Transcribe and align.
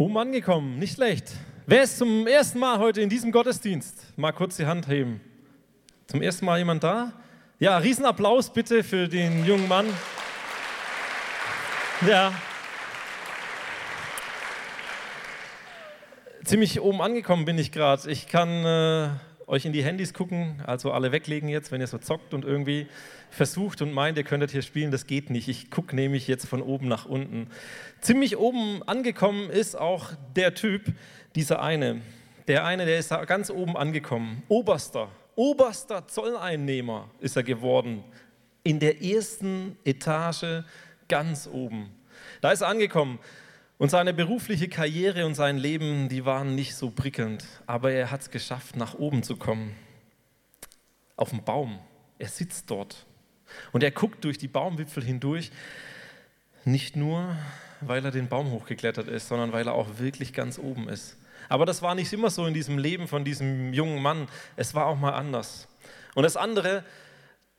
Oben 0.00 0.16
angekommen, 0.16 0.78
nicht 0.78 0.94
schlecht. 0.94 1.32
Wer 1.66 1.82
ist 1.82 1.98
zum 1.98 2.28
ersten 2.28 2.60
Mal 2.60 2.78
heute 2.78 3.00
in 3.00 3.08
diesem 3.08 3.32
Gottesdienst? 3.32 4.16
Mal 4.16 4.30
kurz 4.30 4.56
die 4.56 4.64
Hand 4.66 4.86
heben. 4.86 5.20
Zum 6.06 6.22
ersten 6.22 6.46
Mal 6.46 6.58
jemand 6.58 6.84
da? 6.84 7.14
Ja, 7.58 7.78
Riesenapplaus 7.78 8.52
bitte 8.52 8.84
für 8.84 9.08
den 9.08 9.44
jungen 9.44 9.66
Mann. 9.66 9.86
Ja. 12.06 12.32
Ziemlich 16.44 16.80
oben 16.80 17.02
angekommen 17.02 17.44
bin 17.44 17.58
ich 17.58 17.72
gerade. 17.72 18.08
Ich 18.08 18.28
kann 18.28 18.48
äh, 18.64 19.10
euch 19.48 19.64
in 19.64 19.72
die 19.72 19.82
Handys 19.82 20.12
gucken, 20.12 20.62
also 20.66 20.92
alle 20.92 21.10
weglegen 21.10 21.48
jetzt, 21.48 21.72
wenn 21.72 21.80
ihr 21.80 21.86
so 21.86 21.98
zockt 21.98 22.34
und 22.34 22.44
irgendwie 22.44 22.86
versucht 23.30 23.80
und 23.82 23.92
meint, 23.92 24.18
ihr 24.18 24.24
könntet 24.24 24.50
hier 24.50 24.62
spielen. 24.62 24.90
Das 24.90 25.06
geht 25.06 25.30
nicht. 25.30 25.48
Ich 25.48 25.70
gucke 25.70 25.96
nämlich 25.96 26.28
jetzt 26.28 26.46
von 26.46 26.62
oben 26.62 26.86
nach 26.86 27.06
unten. 27.06 27.48
Ziemlich 28.00 28.36
oben 28.36 28.82
angekommen 28.86 29.50
ist 29.50 29.76
auch 29.76 30.12
der 30.36 30.54
Typ, 30.54 30.92
dieser 31.34 31.62
eine. 31.62 32.02
Der 32.46 32.64
eine, 32.64 32.86
der 32.86 32.98
ist 32.98 33.10
ganz 33.26 33.50
oben 33.50 33.76
angekommen. 33.76 34.42
Oberster, 34.48 35.08
oberster 35.34 36.06
Zolleinnehmer 36.06 37.10
ist 37.20 37.36
er 37.36 37.42
geworden. 37.42 38.04
In 38.64 38.80
der 38.80 39.02
ersten 39.02 39.76
Etage 39.84 40.62
ganz 41.08 41.48
oben. 41.50 41.90
Da 42.40 42.52
ist 42.52 42.60
er 42.60 42.68
angekommen. 42.68 43.18
Und 43.78 43.90
seine 43.90 44.12
berufliche 44.12 44.68
Karriere 44.68 45.24
und 45.24 45.34
sein 45.34 45.56
Leben, 45.56 46.08
die 46.08 46.24
waren 46.24 46.56
nicht 46.56 46.74
so 46.74 46.90
prickelnd. 46.90 47.44
Aber 47.66 47.92
er 47.92 48.10
hat 48.10 48.22
es 48.22 48.30
geschafft, 48.30 48.76
nach 48.76 48.94
oben 48.94 49.22
zu 49.22 49.36
kommen. 49.36 49.76
Auf 51.16 51.30
dem 51.30 51.44
Baum. 51.44 51.78
Er 52.18 52.28
sitzt 52.28 52.70
dort. 52.70 53.06
Und 53.72 53.82
er 53.84 53.92
guckt 53.92 54.24
durch 54.24 54.36
die 54.36 54.48
Baumwipfel 54.48 55.04
hindurch, 55.04 55.52
nicht 56.64 56.96
nur, 56.96 57.36
weil 57.80 58.04
er 58.04 58.10
den 58.10 58.28
Baum 58.28 58.50
hochgeklettert 58.50 59.08
ist, 59.08 59.28
sondern 59.28 59.52
weil 59.52 59.66
er 59.66 59.74
auch 59.74 59.98
wirklich 59.98 60.32
ganz 60.32 60.58
oben 60.58 60.88
ist. 60.88 61.16
Aber 61.48 61.64
das 61.64 61.80
war 61.80 61.94
nicht 61.94 62.12
immer 62.12 62.30
so 62.30 62.46
in 62.46 62.54
diesem 62.54 62.78
Leben 62.78 63.08
von 63.08 63.24
diesem 63.24 63.72
jungen 63.72 64.02
Mann. 64.02 64.28
Es 64.56 64.74
war 64.74 64.86
auch 64.86 64.98
mal 64.98 65.12
anders. 65.12 65.68
Und 66.14 66.24
das 66.24 66.36
andere, 66.36 66.84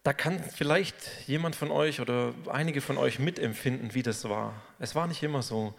da 0.04 0.14
kann 0.14 0.44
vielleicht 0.44 1.28
jemand 1.28 1.56
von 1.56 1.72
euch 1.72 2.02
oder 2.02 2.34
einige 2.50 2.82
von 2.82 2.98
euch 2.98 3.20
mitempfinden, 3.20 3.94
wie 3.94 4.04
das 4.04 4.28
war. 4.30 4.54
Es 4.80 4.96
war 4.96 5.08
nicht 5.08 5.24
immer 5.24 5.42
so. 5.42 5.74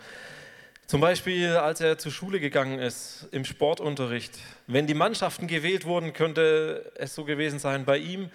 Zum 0.90 1.00
Beispiel, 1.00 1.50
als 1.50 1.80
er 1.80 1.98
zur 1.98 2.10
Schule 2.10 2.40
gegangen 2.40 2.80
ist, 2.80 3.28
im 3.30 3.44
Sportunterricht. 3.44 4.36
Wenn 4.66 4.88
die 4.88 4.94
Mannschaften 4.94 5.46
gewählt 5.46 5.84
wurden, 5.84 6.12
könnte 6.12 6.90
es 6.96 7.14
so 7.14 7.24
gewesen 7.24 7.60
sein 7.60 7.84
bei 7.84 7.96
ihm, 7.98 8.28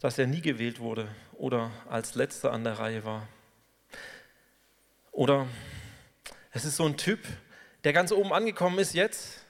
dass 0.00 0.16
er 0.16 0.28
nie 0.28 0.40
gewählt 0.40 0.78
wurde 0.78 1.08
oder 1.32 1.72
als 1.88 2.14
letzter 2.14 2.52
an 2.52 2.62
der 2.62 2.78
Reihe 2.78 3.04
war. 3.04 3.26
Oder 5.10 5.48
es 6.52 6.64
ist 6.64 6.76
so 6.76 6.86
ein 6.86 6.96
Typ, 6.96 7.18
der 7.82 7.92
ganz 7.92 8.12
oben 8.12 8.32
angekommen 8.32 8.78
ist 8.78 8.94
jetzt 8.94 9.40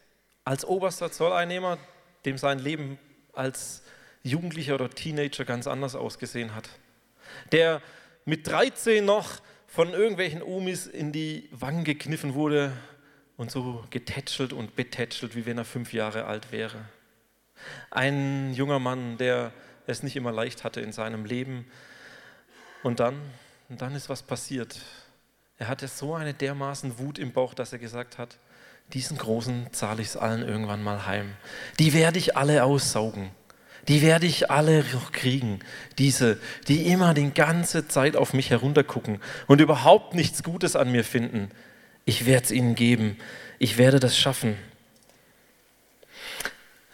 als 0.42 0.64
oberster 0.64 1.12
Zolleinnehmer, 1.12 1.76
dem 2.24 2.38
sein 2.38 2.60
Leben 2.60 2.98
als 3.34 3.82
Jugendlicher 4.22 4.76
oder 4.76 4.88
Teenager 4.88 5.44
ganz 5.44 5.66
anders 5.66 5.94
ausgesehen 5.94 6.54
hat. 6.54 6.70
Der 7.52 7.82
mit 8.24 8.46
13 8.46 9.04
noch 9.04 9.42
von 9.72 9.94
irgendwelchen 9.94 10.42
Omis 10.42 10.86
in 10.86 11.12
die 11.12 11.48
Wangen 11.50 11.84
gekniffen 11.84 12.34
wurde 12.34 12.72
und 13.38 13.50
so 13.50 13.82
getätschelt 13.88 14.52
und 14.52 14.76
betätschelt, 14.76 15.34
wie 15.34 15.46
wenn 15.46 15.56
er 15.56 15.64
fünf 15.64 15.94
Jahre 15.94 16.26
alt 16.26 16.52
wäre. 16.52 16.76
Ein 17.90 18.52
junger 18.52 18.78
Mann, 18.78 19.16
der 19.16 19.50
es 19.86 20.02
nicht 20.02 20.14
immer 20.14 20.30
leicht 20.30 20.62
hatte 20.62 20.82
in 20.82 20.92
seinem 20.92 21.24
Leben. 21.24 21.64
Und 22.82 23.00
dann, 23.00 23.18
und 23.70 23.80
dann 23.80 23.94
ist 23.94 24.10
was 24.10 24.22
passiert. 24.22 24.78
Er 25.56 25.68
hatte 25.68 25.88
so 25.88 26.14
eine 26.14 26.34
dermaßen 26.34 26.98
Wut 26.98 27.18
im 27.18 27.32
Bauch, 27.32 27.54
dass 27.54 27.72
er 27.72 27.78
gesagt 27.78 28.18
hat, 28.18 28.36
diesen 28.92 29.16
Großen 29.16 29.72
zahle 29.72 30.02
ich 30.02 30.08
es 30.08 30.16
allen 30.18 30.46
irgendwann 30.46 30.82
mal 30.82 31.06
heim. 31.06 31.32
Die 31.78 31.94
werde 31.94 32.18
ich 32.18 32.36
alle 32.36 32.64
aussaugen. 32.64 33.30
Die 33.88 34.02
werde 34.02 34.26
ich 34.26 34.50
alle 34.50 34.84
kriegen. 35.10 35.60
Diese, 35.98 36.38
die 36.68 36.86
immer 36.86 37.14
die 37.14 37.32
ganze 37.32 37.88
Zeit 37.88 38.16
auf 38.16 38.32
mich 38.32 38.50
heruntergucken 38.50 39.20
und 39.48 39.60
überhaupt 39.60 40.14
nichts 40.14 40.42
Gutes 40.42 40.76
an 40.76 40.92
mir 40.92 41.04
finden. 41.04 41.50
Ich 42.04 42.26
werde 42.26 42.44
es 42.44 42.50
ihnen 42.50 42.74
geben. 42.74 43.16
Ich 43.58 43.78
werde 43.78 44.00
das 44.00 44.16
schaffen. 44.16 44.56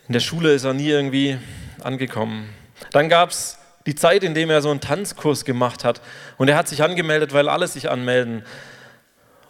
In 0.06 0.14
der 0.14 0.20
Schule 0.20 0.54
ist 0.54 0.64
er 0.64 0.72
nie 0.72 0.88
irgendwie 0.88 1.38
angekommen. 1.82 2.48
Dann 2.92 3.08
gab 3.08 3.30
es 3.30 3.58
die 3.86 3.94
Zeit, 3.94 4.22
in 4.22 4.34
der 4.34 4.48
er 4.48 4.62
so 4.62 4.70
einen 4.70 4.80
Tanzkurs 4.80 5.44
gemacht 5.44 5.84
hat. 5.84 6.00
Und 6.38 6.48
er 6.48 6.56
hat 6.56 6.68
sich 6.68 6.82
angemeldet, 6.82 7.32
weil 7.32 7.48
alle 7.48 7.68
sich 7.68 7.90
anmelden. 7.90 8.44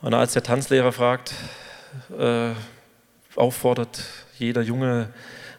Und 0.01 0.15
als 0.15 0.33
der 0.33 0.43
Tanzlehrer 0.43 0.93
fragt, 0.93 1.35
äh, 2.17 2.51
auffordert, 3.37 4.03
jeder 4.39 4.63
Junge 4.63 5.13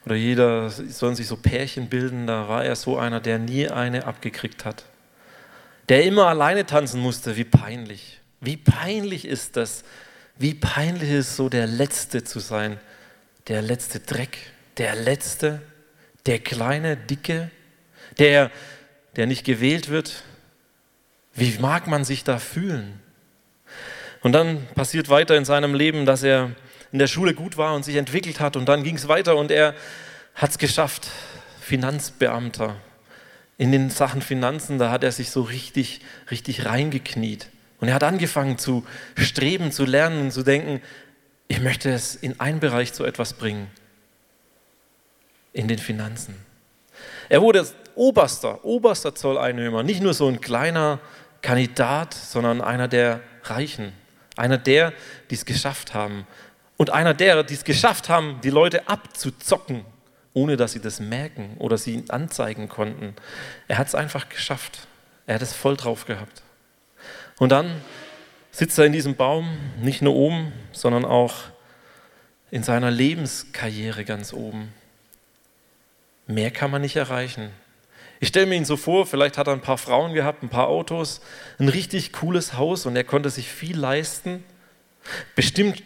oder 0.09 0.17
jeder 0.17 0.71
sollen 0.71 1.13
sich 1.13 1.27
so 1.27 1.37
Pärchen 1.37 1.87
bilden, 1.87 2.25
da 2.25 2.47
war 2.49 2.65
er 2.65 2.75
so 2.75 2.97
einer, 2.97 3.19
der 3.19 3.37
nie 3.37 3.67
eine 3.67 4.07
abgekriegt 4.07 4.65
hat. 4.65 4.85
Der 5.87 6.03
immer 6.03 6.25
alleine 6.25 6.65
tanzen 6.65 6.99
musste. 6.99 7.37
Wie 7.37 7.43
peinlich. 7.43 8.19
Wie 8.41 8.57
peinlich 8.57 9.25
ist 9.25 9.55
das? 9.55 9.83
Wie 10.35 10.55
peinlich 10.55 11.11
ist 11.11 11.35
so, 11.35 11.47
der 11.47 11.67
Letzte 11.67 12.23
zu 12.23 12.39
sein? 12.39 12.79
Der 13.49 13.61
letzte 13.61 13.99
Dreck, 13.99 14.39
der 14.77 14.95
Letzte, 14.95 15.61
der 16.25 16.39
kleine, 16.39 16.97
dicke, 16.97 17.51
der, 18.17 18.49
der 19.15 19.27
nicht 19.27 19.45
gewählt 19.45 19.89
wird, 19.89 20.23
wie 21.35 21.55
mag 21.59 21.85
man 21.85 22.03
sich 22.03 22.23
da 22.23 22.39
fühlen? 22.39 22.99
Und 24.21 24.31
dann 24.31 24.65
passiert 24.73 25.07
weiter 25.09 25.37
in 25.37 25.45
seinem 25.45 25.75
Leben, 25.75 26.07
dass 26.07 26.23
er 26.23 26.49
in 26.91 26.99
der 26.99 27.07
Schule 27.07 27.33
gut 27.33 27.57
war 27.57 27.75
und 27.75 27.85
sich 27.85 27.95
entwickelt 27.95 28.39
hat 28.39 28.55
und 28.55 28.67
dann 28.67 28.83
ging 28.83 28.95
es 28.95 29.07
weiter 29.07 29.35
und 29.35 29.51
er 29.51 29.75
hat 30.35 30.51
es 30.51 30.57
geschafft, 30.57 31.07
Finanzbeamter. 31.61 32.75
In 33.57 33.71
den 33.71 33.89
Sachen 33.89 34.21
Finanzen, 34.21 34.79
da 34.79 34.89
hat 34.89 35.03
er 35.03 35.11
sich 35.11 35.31
so 35.31 35.41
richtig, 35.41 35.99
richtig 36.31 36.65
reingekniet. 36.65 37.49
Und 37.79 37.89
er 37.89 37.93
hat 37.93 38.03
angefangen 38.03 38.57
zu 38.57 38.85
streben, 39.17 39.71
zu 39.71 39.85
lernen 39.85 40.21
und 40.21 40.31
zu 40.31 40.43
denken, 40.43 40.81
ich 41.47 41.59
möchte 41.59 41.91
es 41.91 42.15
in 42.15 42.39
einen 42.39 42.59
Bereich 42.59 42.93
zu 42.93 43.03
etwas 43.03 43.33
bringen, 43.33 43.67
in 45.51 45.67
den 45.67 45.79
Finanzen. 45.79 46.35
Er 47.27 47.41
wurde 47.41 47.67
oberster, 47.95 48.63
oberster 48.63 49.13
Zolleinnehmer, 49.13 49.83
nicht 49.83 50.01
nur 50.01 50.13
so 50.13 50.27
ein 50.27 50.41
kleiner 50.41 50.99
Kandidat, 51.41 52.13
sondern 52.13 52.61
einer 52.61 52.87
der 52.87 53.21
Reichen, 53.43 53.93
einer 54.35 54.57
der, 54.57 54.93
die 55.29 55.35
es 55.35 55.45
geschafft 55.45 55.93
haben 55.93 56.25
und 56.79 56.91
einer 56.91 57.13
der, 57.13 57.43
die 57.43 57.55
es 57.55 57.65
geschafft 57.65 58.07
haben, 58.07 58.39
die 58.41 58.49
Leute 58.49 58.87
abzuzocken, 58.87 59.83
ohne 60.33 60.55
dass 60.55 60.71
sie 60.71 60.79
das 60.79 61.01
merken 61.01 61.57
oder 61.59 61.77
sie 61.77 62.05
anzeigen 62.07 62.69
konnten. 62.69 63.17
Er 63.67 63.77
hat 63.77 63.87
es 63.87 63.95
einfach 63.95 64.29
geschafft. 64.29 64.87
Er 65.27 65.35
hat 65.35 65.41
es 65.41 65.53
voll 65.53 65.75
drauf 65.75 66.05
gehabt. 66.05 66.41
Und 67.37 67.49
dann 67.49 67.81
sitzt 68.51 68.79
er 68.79 68.85
in 68.85 68.93
diesem 68.93 69.17
Baum, 69.17 69.57
nicht 69.81 70.01
nur 70.01 70.15
oben, 70.15 70.53
sondern 70.71 71.03
auch 71.03 71.35
in 72.49 72.63
seiner 72.63 72.91
Lebenskarriere 72.91 74.05
ganz 74.05 74.31
oben. 74.31 74.73
Mehr 76.27 76.49
kann 76.49 76.71
man 76.71 76.81
nicht 76.81 76.95
erreichen. 76.95 77.49
Ich 78.21 78.29
stelle 78.29 78.45
mir 78.45 78.55
ihn 78.55 78.63
so 78.63 78.77
vor, 78.77 79.05
vielleicht 79.05 79.37
hat 79.37 79.47
er 79.47 79.53
ein 79.53 79.59
paar 79.59 79.77
Frauen 79.77 80.13
gehabt, 80.13 80.43
ein 80.43 80.49
paar 80.49 80.69
Autos, 80.69 81.19
ein 81.57 81.67
richtig 81.67 82.13
cooles 82.13 82.53
Haus 82.53 82.85
und 82.85 82.95
er 82.95 83.03
konnte 83.03 83.29
sich 83.29 83.49
viel 83.49 83.77
leisten. 83.77 84.45
Bestimmt 85.35 85.83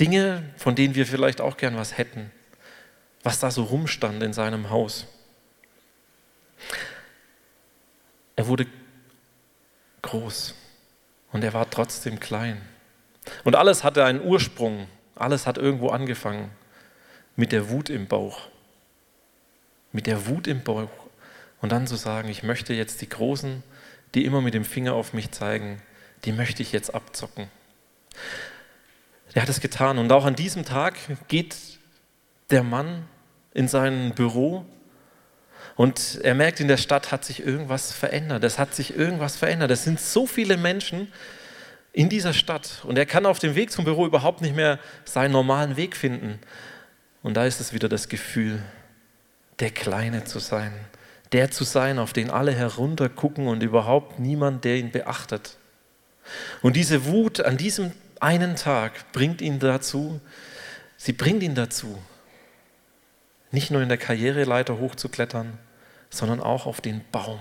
Dinge, 0.00 0.42
von 0.56 0.74
denen 0.74 0.94
wir 0.94 1.06
vielleicht 1.06 1.40
auch 1.40 1.56
gern 1.56 1.76
was 1.76 1.96
hätten, 1.96 2.30
was 3.22 3.40
da 3.40 3.50
so 3.50 3.64
rumstand 3.64 4.22
in 4.22 4.32
seinem 4.32 4.70
Haus. 4.70 5.06
Er 8.36 8.46
wurde 8.46 8.66
groß 10.02 10.54
und 11.32 11.44
er 11.44 11.54
war 11.54 11.70
trotzdem 11.70 12.20
klein. 12.20 12.60
Und 13.44 13.56
alles 13.56 13.84
hatte 13.84 14.04
einen 14.04 14.20
Ursprung, 14.20 14.88
alles 15.14 15.46
hat 15.46 15.56
irgendwo 15.56 15.88
angefangen 15.88 16.50
mit 17.36 17.52
der 17.52 17.70
Wut 17.70 17.88
im 17.88 18.06
Bauch 18.06 18.48
mit 19.94 20.08
der 20.08 20.26
Wut 20.26 20.48
im 20.48 20.62
Bauch 20.62 20.90
und 21.62 21.70
dann 21.70 21.86
zu 21.86 21.94
sagen, 21.94 22.28
ich 22.28 22.42
möchte 22.42 22.74
jetzt 22.74 23.00
die 23.00 23.08
Großen, 23.08 23.62
die 24.14 24.24
immer 24.24 24.42
mit 24.42 24.52
dem 24.52 24.64
Finger 24.64 24.92
auf 24.94 25.12
mich 25.14 25.30
zeigen, 25.30 25.80
die 26.24 26.32
möchte 26.32 26.62
ich 26.62 26.72
jetzt 26.72 26.94
abzocken. 26.94 27.48
Er 29.34 29.42
hat 29.42 29.48
es 29.48 29.60
getan 29.60 29.98
und 29.98 30.10
auch 30.12 30.24
an 30.24 30.36
diesem 30.36 30.64
Tag 30.64 30.94
geht 31.26 31.56
der 32.50 32.62
Mann 32.62 33.04
in 33.52 33.66
sein 33.66 34.14
Büro 34.14 34.64
und 35.74 36.20
er 36.22 36.36
merkt, 36.36 36.60
in 36.60 36.68
der 36.68 36.76
Stadt 36.76 37.10
hat 37.10 37.24
sich 37.24 37.44
irgendwas 37.44 37.90
verändert. 37.90 38.44
Es 38.44 38.60
hat 38.60 38.74
sich 38.74 38.96
irgendwas 38.96 39.36
verändert. 39.36 39.72
Es 39.72 39.82
sind 39.82 40.00
so 40.00 40.26
viele 40.26 40.56
Menschen 40.56 41.12
in 41.92 42.08
dieser 42.08 42.32
Stadt 42.32 42.82
und 42.84 42.96
er 42.96 43.06
kann 43.06 43.26
auf 43.26 43.40
dem 43.40 43.56
Weg 43.56 43.72
zum 43.72 43.84
Büro 43.84 44.06
überhaupt 44.06 44.40
nicht 44.40 44.54
mehr 44.54 44.78
seinen 45.04 45.32
normalen 45.32 45.76
Weg 45.76 45.96
finden. 45.96 46.38
Und 47.22 47.34
da 47.34 47.44
ist 47.44 47.60
es 47.60 47.72
wieder 47.72 47.88
das 47.88 48.08
Gefühl, 48.08 48.62
der 49.58 49.70
Kleine 49.70 50.24
zu 50.24 50.38
sein, 50.38 50.72
der 51.32 51.50
zu 51.50 51.64
sein, 51.64 51.98
auf 51.98 52.12
den 52.12 52.30
alle 52.30 52.52
heruntergucken 52.52 53.48
und 53.48 53.64
überhaupt 53.64 54.20
niemand, 54.20 54.64
der 54.64 54.76
ihn 54.76 54.92
beachtet. 54.92 55.56
Und 56.62 56.76
diese 56.76 57.06
Wut 57.06 57.40
an 57.40 57.56
diesem 57.56 57.92
einen 58.20 58.56
Tag 58.56 59.12
bringt 59.12 59.40
ihn 59.40 59.58
dazu, 59.58 60.20
sie 60.96 61.12
bringt 61.12 61.42
ihn 61.42 61.54
dazu, 61.54 62.00
nicht 63.50 63.70
nur 63.70 63.82
in 63.82 63.88
der 63.88 63.98
Karriereleiter 63.98 64.78
hochzuklettern, 64.78 65.58
sondern 66.10 66.40
auch 66.40 66.66
auf 66.66 66.80
den 66.80 67.02
Baum, 67.12 67.40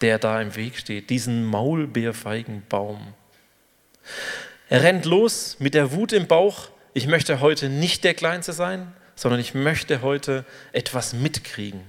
der 0.00 0.18
da 0.18 0.40
im 0.40 0.56
Weg 0.56 0.76
steht, 0.76 1.10
diesen 1.10 1.44
Maulbeerfeigenbaum. 1.44 3.14
Er 4.68 4.82
rennt 4.82 5.04
los 5.04 5.56
mit 5.58 5.74
der 5.74 5.92
Wut 5.92 6.12
im 6.12 6.26
Bauch, 6.26 6.68
ich 6.92 7.06
möchte 7.06 7.40
heute 7.40 7.68
nicht 7.68 8.04
der 8.04 8.14
Kleinste 8.14 8.52
sein, 8.52 8.92
sondern 9.14 9.40
ich 9.40 9.54
möchte 9.54 10.02
heute 10.02 10.44
etwas 10.72 11.12
mitkriegen. 11.12 11.80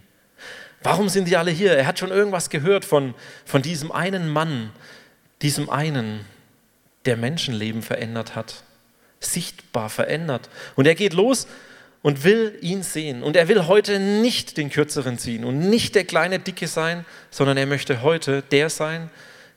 Warum 0.83 1.09
sind 1.09 1.27
die 1.27 1.38
alle 1.38 1.51
hier? 1.51 1.73
Er 1.73 1.88
hat 1.88 2.00
schon 2.00 2.12
irgendwas 2.12 2.50
gehört 2.50 2.85
von, 2.85 3.15
von 3.45 3.62
diesem 3.62 3.91
einen 3.91 4.30
Mann, 4.30 4.71
diesem 5.41 5.69
einen, 5.69 6.25
der 7.07 7.18
Menschenleben 7.18 7.81
verändert 7.81 8.36
hat, 8.36 8.63
sichtbar 9.19 9.89
verändert. 9.89 10.50
Und 10.75 10.86
er 10.86 10.95
geht 10.95 11.13
los 11.13 11.48
und 12.04 12.24
will 12.24 12.57
ihn 12.62 12.83
sehen. 12.83 13.24
Und 13.24 13.36
er 13.36 13.48
will 13.48 13.65
heute 13.65 14.00
nicht 14.00 14.57
den 14.57 14.69
Kürzeren 14.69 15.18
ziehen 15.18 15.44
und 15.44 15.59
nicht 15.69 15.95
der 15.95 16.06
kleine 16.06 16.39
Dicke 16.39 16.68
sein, 16.68 17.06
sondern 17.31 17.57
er 17.57 17.65
möchte 17.65 18.01
heute 18.01 18.44
der 18.44 18.69
sein, 18.69 19.09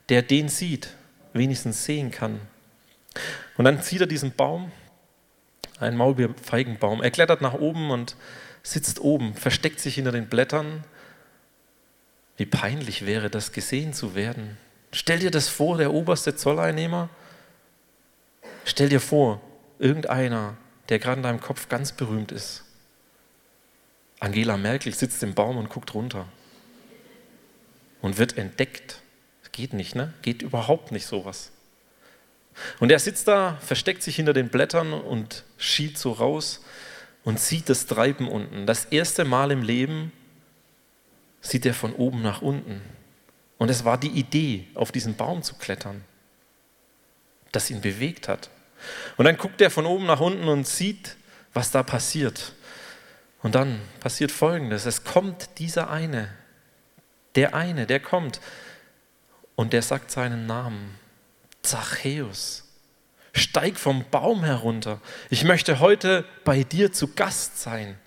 der 0.09 0.21
den 0.21 0.49
sieht, 0.49 0.89
wenigstens 1.33 1.85
sehen 1.85 2.09
kann. 2.09 2.39
Und 3.57 3.65
dann 3.65 3.81
zieht 3.81 4.01
er 4.01 4.07
diesen 4.07 4.31
Baum, 4.31 4.71
einen 5.79 5.97
Maulbeerfeigenbaum. 5.97 7.01
Er 7.01 7.11
klettert 7.11 7.41
nach 7.41 7.53
oben 7.53 7.91
und 7.91 8.15
sitzt 8.63 8.99
oben, 8.99 9.35
versteckt 9.35 9.79
sich 9.79 9.95
hinter 9.95 10.11
den 10.11 10.27
Blättern. 10.27 10.83
Wie 12.37 12.45
peinlich 12.45 13.05
wäre 13.05 13.29
das, 13.29 13.51
gesehen 13.51 13.93
zu 13.93 14.15
werden. 14.15 14.57
Stell 14.91 15.19
dir 15.19 15.31
das 15.31 15.47
vor, 15.47 15.77
der 15.77 15.93
oberste 15.93 16.35
Zolleinnehmer. 16.35 17.09
Stell 18.65 18.89
dir 18.89 19.01
vor, 19.01 19.41
irgendeiner, 19.79 20.57
der 20.89 20.99
gerade 20.99 21.17
in 21.17 21.23
deinem 21.23 21.41
Kopf 21.41 21.69
ganz 21.69 21.91
berühmt 21.91 22.31
ist. 22.31 22.63
Angela 24.19 24.57
Merkel 24.57 24.93
sitzt 24.93 25.23
im 25.23 25.33
Baum 25.33 25.57
und 25.57 25.69
guckt 25.69 25.93
runter 25.93 26.27
und 28.01 28.17
wird 28.17 28.37
entdeckt. 28.37 29.01
Geht 29.51 29.73
nicht, 29.73 29.95
ne? 29.95 30.13
Geht 30.21 30.43
überhaupt 30.43 30.91
nicht 30.93 31.05
sowas. 31.05 31.51
Und 32.79 32.91
er 32.91 32.99
sitzt 32.99 33.27
da, 33.27 33.57
versteckt 33.61 34.01
sich 34.03 34.15
hinter 34.15 34.33
den 34.33 34.49
Blättern 34.49 34.93
und 34.93 35.43
schielt 35.57 35.97
so 35.97 36.11
raus 36.13 36.63
und 37.23 37.39
sieht 37.39 37.69
das 37.69 37.85
Treiben 37.85 38.27
unten. 38.27 38.65
Das 38.65 38.85
erste 38.85 39.25
Mal 39.25 39.51
im 39.51 39.61
Leben 39.61 40.11
sieht 41.41 41.65
er 41.65 41.73
von 41.73 41.93
oben 41.93 42.21
nach 42.21 42.41
unten. 42.41 42.81
Und 43.57 43.69
es 43.69 43.83
war 43.83 43.97
die 43.97 44.09
Idee, 44.09 44.67
auf 44.73 44.91
diesen 44.91 45.15
Baum 45.15 45.43
zu 45.43 45.55
klettern, 45.55 46.03
das 47.51 47.69
ihn 47.69 47.81
bewegt 47.81 48.27
hat. 48.27 48.49
Und 49.17 49.25
dann 49.25 49.37
guckt 49.37 49.61
er 49.61 49.69
von 49.69 49.85
oben 49.85 50.05
nach 50.05 50.19
unten 50.19 50.47
und 50.47 50.67
sieht, 50.67 51.15
was 51.53 51.71
da 51.71 51.83
passiert. 51.83 52.53
Und 53.43 53.55
dann 53.55 53.81
passiert 53.99 54.31
Folgendes. 54.31 54.85
Es 54.85 55.03
kommt 55.03 55.59
dieser 55.59 55.89
eine, 55.89 56.29
der 57.35 57.53
eine, 57.55 57.85
der 57.85 57.99
kommt 57.99 58.39
und 59.55 59.73
der 59.73 59.81
sagt 59.81 60.11
seinen 60.11 60.45
Namen. 60.45 60.95
Zachäus, 61.61 62.63
steig 63.33 63.77
vom 63.77 64.05
Baum 64.09 64.43
herunter. 64.43 64.99
Ich 65.29 65.43
möchte 65.43 65.79
heute 65.79 66.25
bei 66.43 66.63
dir 66.63 66.91
zu 66.91 67.09
Gast 67.09 67.61
sein. 67.61 67.97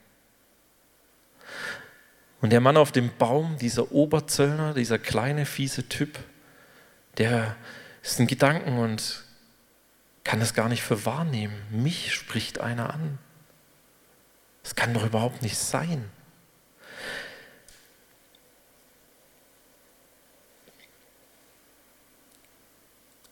Und 2.41 2.51
der 2.51 2.61
Mann 2.61 2.77
auf 2.77 2.93
dem 2.93 3.11
Baum, 3.17 3.57
dieser 3.59 3.93
Oberzöllner, 3.93 4.75
dieser 4.75 4.99
kleine, 4.99 5.47
fiese 5.47 5.89
Typ, 5.89 6.19
der 7.17 7.57
ist 8.03 8.21
in 8.21 8.27
Gedanken 8.27 8.79
und 8.79 9.24
kann 10.25 10.41
es 10.41 10.55
gar 10.55 10.69
nicht 10.69 10.83
für 10.83 11.05
wahrnehmen. 11.05 11.55
Mich 11.71 12.13
spricht 12.15 12.59
einer 12.59 12.93
an. 12.93 13.19
Das 14.63 14.75
kann 14.75 14.95
doch 14.95 15.05
überhaupt 15.05 15.43
nicht 15.43 15.59
sein. 15.59 16.11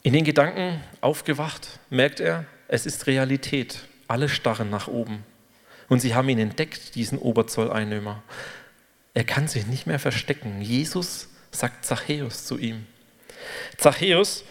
In 0.03 0.13
den 0.13 0.25
Gedanken 0.25 0.83
aufgewacht, 1.01 1.79
merkt 1.89 2.21
er, 2.21 2.45
es 2.69 2.87
ist 2.87 3.07
Realität. 3.07 3.87
Alle 4.09 4.29
starren 4.29 4.69
nach 4.69 4.89
oben. 4.89 5.25
Und 5.89 6.01
sie 6.01 6.15
haben 6.15 6.29
ihn 6.29 6.39
entdeckt, 6.39 6.97
diesen 6.97 7.19
Oberzolleinnehmer. 7.19 8.23
Er 9.15 9.25
kann 9.25 9.47
sich 9.49 9.67
nicht 9.67 9.87
mehr 9.87 9.99
verstecken. 9.99 10.61
Jesus 10.61 11.29
sagt 11.51 11.85
Zachäus 11.85 12.45
zu 12.47 12.59
ihm. 12.59 12.87
Zachäus, 13.77 14.45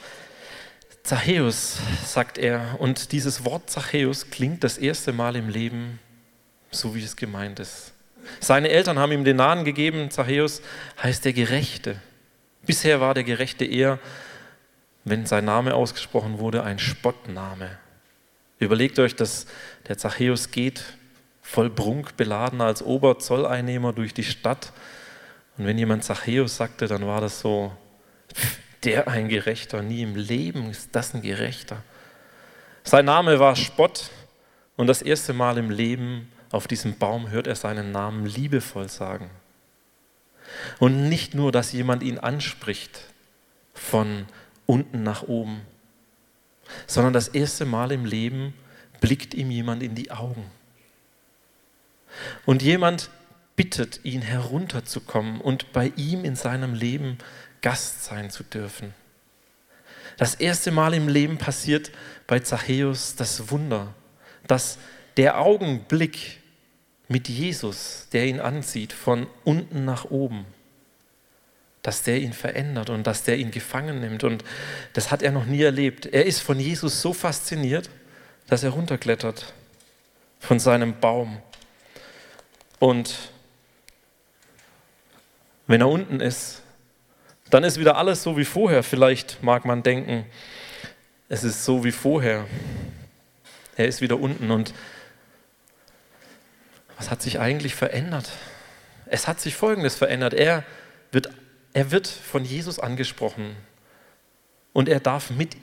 Zachäus, 1.04 1.80
sagt 2.06 2.38
er. 2.38 2.76
Und 2.80 3.12
dieses 3.12 3.46
Wort 3.46 3.70
Zachäus 3.70 4.30
klingt 4.30 4.64
das 4.64 4.78
erste 4.78 5.14
Mal 5.14 5.36
im 5.36 5.50
Leben 5.50 6.00
so, 6.72 6.96
wie 6.96 7.04
es 7.04 7.16
gemeint 7.16 7.60
ist. 7.60 7.94
Seine 8.40 8.70
Eltern 8.70 9.00
haben 9.00 9.12
ihm 9.12 9.24
den 9.24 9.38
Namen 9.38 9.66
gegeben. 9.66 10.12
Zachäus 10.12 10.62
heißt 11.02 11.26
der 11.26 11.34
Gerechte. 11.34 12.00
Bisher 12.66 13.02
war 13.02 13.14
der 13.14 13.24
Gerechte 13.24 13.66
eher 13.66 14.00
wenn 15.04 15.26
sein 15.26 15.46
Name 15.46 15.74
ausgesprochen 15.74 16.40
wurde, 16.40 16.64
ein 16.64 16.80
Spottname. 16.80 17.78
Überlegt 18.60 19.00
euch, 19.00 19.16
dass 19.16 19.48
der 19.88 19.98
Zachäus 19.98 20.52
geht, 20.52 20.84
voll 21.42 21.70
Prunk 21.70 22.18
beladen 22.18 22.62
als 22.62 22.84
Oberzolleinnehmer 22.84 23.94
durch 23.94 24.14
die 24.14 24.24
Stadt. 24.24 24.72
Und 25.58 25.66
wenn 25.66 25.78
jemand 25.78 26.04
Zachäus 26.04 26.58
sagte, 26.58 26.88
dann 26.88 27.06
war 27.08 27.22
das 27.22 27.40
so, 27.40 27.72
der 28.84 29.08
ein 29.08 29.30
Gerechter, 29.30 29.82
nie 29.82 30.02
im 30.02 30.16
Leben 30.16 30.70
ist 30.70 30.90
das 30.94 31.14
ein 31.14 31.22
Gerechter. 31.22 31.84
Sein 32.84 33.06
Name 33.06 33.40
war 33.40 33.56
Spott 33.56 34.10
und 34.76 34.88
das 34.88 35.02
erste 35.02 35.34
Mal 35.34 35.58
im 35.58 35.70
Leben 35.70 36.32
auf 36.52 36.68
diesem 36.68 36.98
Baum 36.98 37.30
hört 37.30 37.48
er 37.48 37.56
seinen 37.56 37.92
Namen 37.92 38.26
liebevoll 38.26 38.90
sagen. 38.90 39.30
Und 40.80 41.08
nicht 41.08 41.34
nur, 41.34 41.52
dass 41.52 41.72
jemand 41.72 42.04
ihn 42.04 42.18
anspricht 42.18 43.06
von 43.74 44.26
unten 44.66 45.04
nach 45.04 45.24
oben, 45.24 45.62
sondern 46.88 47.14
das 47.14 47.30
erste 47.30 47.66
Mal 47.66 47.92
im 47.92 48.06
Leben 48.06 48.54
blickt 49.00 49.34
ihm 49.34 49.52
jemand 49.52 49.84
in 49.84 49.96
die 49.96 50.12
Augen. 50.12 50.50
Und 52.46 52.62
jemand 52.62 53.10
bittet 53.56 54.02
ihn 54.04 54.22
herunterzukommen 54.22 55.40
und 55.40 55.72
bei 55.72 55.94
ihm 55.96 56.26
in 56.26 56.36
seinem 56.36 56.74
Leben 56.74 57.18
Gast 57.62 58.04
sein 58.04 58.30
zu 58.30 58.44
dürfen. 58.44 58.94
Das 60.18 60.36
erste 60.36 60.72
Mal 60.72 60.94
im 60.94 61.08
Leben 61.08 61.38
passiert 61.38 61.92
bei 62.28 62.40
Zachäus 62.40 63.16
das 63.16 63.50
Wunder, 63.52 63.94
dass 64.48 64.78
der 65.18 65.40
Augenblick 65.40 66.40
mit 67.08 67.28
Jesus, 67.28 68.08
der 68.14 68.26
ihn 68.26 68.40
ansieht, 68.40 68.94
von 68.94 69.28
unten 69.44 69.84
nach 69.86 70.06
oben, 70.06 70.46
dass 71.82 72.04
der 72.04 72.20
ihn 72.20 72.34
verändert 72.34 72.90
und 72.90 73.06
dass 73.06 73.24
der 73.24 73.38
ihn 73.38 73.52
gefangen 73.52 74.00
nimmt. 74.00 74.24
Und 74.24 74.44
das 74.94 75.12
hat 75.12 75.22
er 75.22 75.32
noch 75.32 75.46
nie 75.46 75.62
erlebt. 75.62 76.06
Er 76.06 76.26
ist 76.26 76.40
von 76.40 76.60
Jesus 76.60 77.02
so 77.02 77.14
fasziniert, 77.14 77.90
dass 78.48 78.64
er 78.64 78.72
runterklettert 78.72 79.54
von 80.40 80.60
seinem 80.60 81.00
Baum. 81.00 81.42
Und 82.80 83.16
wenn 85.68 85.82
er 85.82 85.90
unten 85.90 86.20
ist, 86.20 86.61
dann 87.54 87.64
ist 87.64 87.80
wieder 87.80 87.98
alles 87.98 88.24
so 88.24 88.38
wie 88.38 88.46
vorher. 88.46 88.84
Vielleicht 88.84 89.42
mag 89.44 89.66
man 89.66 89.84
denken, 89.84 90.26
es 91.30 91.44
ist 91.44 91.64
so 91.66 91.84
wie 91.84 91.92
vorher. 91.92 92.46
Er 93.76 93.88
ist 93.88 94.02
wieder 94.02 94.20
unten 94.20 94.52
und 94.52 94.74
was 96.98 97.10
hat 97.10 97.22
sich 97.22 97.40
eigentlich 97.40 97.76
verändert? 97.76 98.30
Es 99.08 99.28
hat 99.28 99.40
sich 99.40 99.56
Folgendes 99.56 99.96
verändert. 99.96 100.34
Er 100.34 100.64
wird 101.12 101.30
er 101.74 101.92
wird 101.92 102.08
von 102.08 102.44
Jesus 102.44 102.80
angesprochen 102.80 103.56
und 104.74 104.90
er 104.90 105.00
darf 105.00 105.30
mit, 105.30 105.56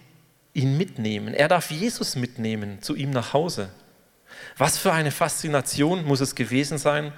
ihn 0.55 0.77
mitnehmen. 0.77 1.35
Er 1.35 1.49
darf 1.49 1.71
Jesus 1.71 2.17
mitnehmen 2.17 2.81
zu 2.83 2.95
ihm 2.95 3.11
nach 3.11 3.33
Hause. 3.33 3.71
Was 4.57 4.79
für 4.79 4.93
eine 4.93 5.11
Faszination 5.11 6.05
muss 6.05 6.21
es 6.21 6.35
gewesen 6.35 6.79
sein, 6.79 7.13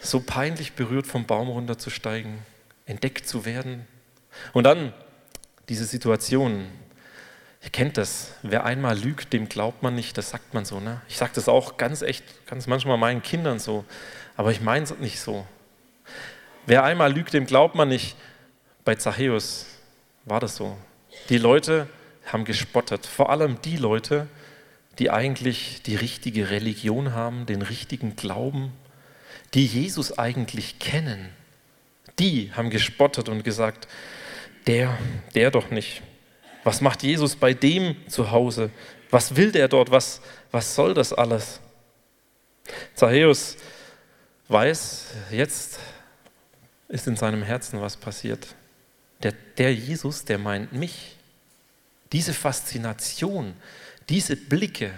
so 0.00 0.20
peinlich 0.20 0.74
berührt 0.74 1.06
vom 1.06 1.26
Baum 1.26 1.48
runterzusteigen, 1.48 2.38
entdeckt 2.86 3.28
zu 3.28 3.44
werden. 3.44 3.86
Und 4.52 4.64
dann 4.64 4.92
diese 5.68 5.84
Situation. 5.84 6.66
Ihr 7.62 7.70
kennt 7.70 7.96
das. 7.96 8.32
Wer 8.42 8.64
einmal 8.64 8.96
lügt, 8.96 9.32
dem 9.32 9.48
glaubt 9.48 9.82
man 9.82 9.94
nicht. 9.94 10.16
Das 10.16 10.30
sagt 10.30 10.54
man 10.54 10.64
so. 10.64 10.80
Ne? 10.80 11.00
Ich 11.08 11.16
sage 11.16 11.32
das 11.34 11.48
auch 11.48 11.76
ganz 11.76 12.02
echt, 12.02 12.24
ganz 12.46 12.66
manchmal 12.66 12.96
meinen 12.96 13.22
Kindern 13.22 13.58
so. 13.58 13.84
Aber 14.36 14.52
ich 14.52 14.60
meine 14.60 14.84
es 14.84 14.96
nicht 14.98 15.20
so. 15.20 15.46
Wer 16.66 16.84
einmal 16.84 17.12
lügt, 17.12 17.32
dem 17.32 17.46
glaubt 17.46 17.74
man 17.74 17.88
nicht. 17.88 18.16
Bei 18.84 18.94
Zachäus 18.94 19.66
war 20.24 20.40
das 20.40 20.56
so. 20.56 20.76
Die 21.28 21.38
Leute 21.38 21.88
haben 22.26 22.44
gespottet, 22.44 23.06
vor 23.06 23.30
allem 23.30 23.60
die 23.62 23.76
Leute, 23.76 24.28
die 24.98 25.10
eigentlich 25.10 25.82
die 25.82 25.96
richtige 25.96 26.50
Religion 26.50 27.12
haben, 27.14 27.46
den 27.46 27.62
richtigen 27.62 28.16
Glauben, 28.16 28.72
die 29.54 29.66
Jesus 29.66 30.18
eigentlich 30.18 30.78
kennen. 30.78 31.30
Die 32.18 32.52
haben 32.54 32.70
gespottet 32.70 33.28
und 33.28 33.44
gesagt, 33.44 33.88
der, 34.66 34.96
der 35.34 35.50
doch 35.50 35.70
nicht. 35.70 36.02
Was 36.64 36.80
macht 36.80 37.02
Jesus 37.02 37.36
bei 37.36 37.54
dem 37.54 37.96
zu 38.08 38.30
Hause? 38.30 38.70
Was 39.10 39.36
will 39.36 39.52
der 39.52 39.68
dort? 39.68 39.90
Was, 39.90 40.20
was 40.50 40.74
soll 40.74 40.94
das 40.94 41.12
alles? 41.12 41.60
Zachäus 42.94 43.56
weiß, 44.48 45.06
jetzt 45.30 45.78
ist 46.88 47.06
in 47.06 47.16
seinem 47.16 47.42
Herzen 47.42 47.80
was 47.80 47.96
passiert. 47.96 48.48
Der, 49.22 49.32
der 49.58 49.74
Jesus, 49.74 50.24
der 50.24 50.38
meint 50.38 50.72
mich. 50.72 51.16
Diese 52.12 52.32
Faszination, 52.32 53.54
diese 54.08 54.36
Blicke. 54.36 54.92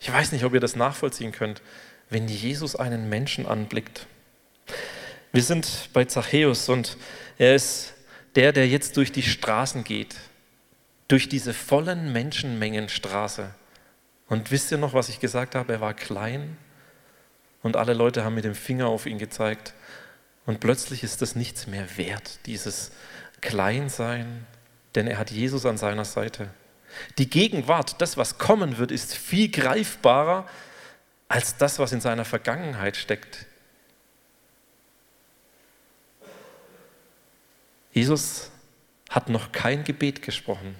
Ich 0.00 0.12
weiß 0.12 0.32
nicht, 0.32 0.44
ob 0.44 0.54
ihr 0.54 0.60
das 0.60 0.76
nachvollziehen 0.76 1.32
könnt, 1.32 1.62
wenn 2.10 2.28
Jesus 2.28 2.76
einen 2.76 3.08
Menschen 3.08 3.46
anblickt. 3.46 4.06
Wir 5.36 5.42
sind 5.42 5.90
bei 5.92 6.06
Zachäus 6.06 6.70
und 6.70 6.96
er 7.36 7.54
ist 7.56 7.92
der, 8.36 8.54
der 8.54 8.66
jetzt 8.66 8.96
durch 8.96 9.12
die 9.12 9.22
Straßen 9.22 9.84
geht, 9.84 10.16
durch 11.08 11.28
diese 11.28 11.52
vollen 11.52 12.10
Menschenmengenstraße. 12.10 13.50
Und 14.28 14.50
wisst 14.50 14.72
ihr 14.72 14.78
noch, 14.78 14.94
was 14.94 15.10
ich 15.10 15.20
gesagt 15.20 15.54
habe? 15.54 15.74
Er 15.74 15.82
war 15.82 15.92
klein 15.92 16.56
und 17.62 17.76
alle 17.76 17.92
Leute 17.92 18.24
haben 18.24 18.34
mit 18.34 18.46
dem 18.46 18.54
Finger 18.54 18.86
auf 18.86 19.04
ihn 19.04 19.18
gezeigt. 19.18 19.74
Und 20.46 20.58
plötzlich 20.58 21.02
ist 21.02 21.20
das 21.20 21.36
nichts 21.36 21.66
mehr 21.66 21.98
wert, 21.98 22.38
dieses 22.46 22.92
Kleinsein, 23.42 24.46
denn 24.94 25.06
er 25.06 25.18
hat 25.18 25.30
Jesus 25.30 25.66
an 25.66 25.76
seiner 25.76 26.06
Seite. 26.06 26.48
Die 27.18 27.28
Gegenwart, 27.28 28.00
das, 28.00 28.16
was 28.16 28.38
kommen 28.38 28.78
wird, 28.78 28.90
ist 28.90 29.14
viel 29.14 29.50
greifbarer 29.50 30.48
als 31.28 31.58
das, 31.58 31.78
was 31.78 31.92
in 31.92 32.00
seiner 32.00 32.24
Vergangenheit 32.24 32.96
steckt. 32.96 33.44
Jesus 37.96 38.50
hat 39.08 39.30
noch 39.30 39.52
kein 39.52 39.82
Gebet 39.82 40.20
gesprochen. 40.20 40.76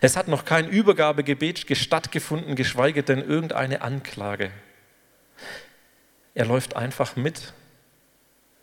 Es 0.00 0.16
hat 0.16 0.26
noch 0.26 0.44
kein 0.44 0.68
Übergabegebet 0.68 1.64
stattgefunden, 1.76 2.56
geschweige 2.56 3.04
denn 3.04 3.20
irgendeine 3.20 3.82
Anklage. 3.82 4.50
Er 6.34 6.46
läuft 6.46 6.74
einfach 6.74 7.14
mit. 7.14 7.52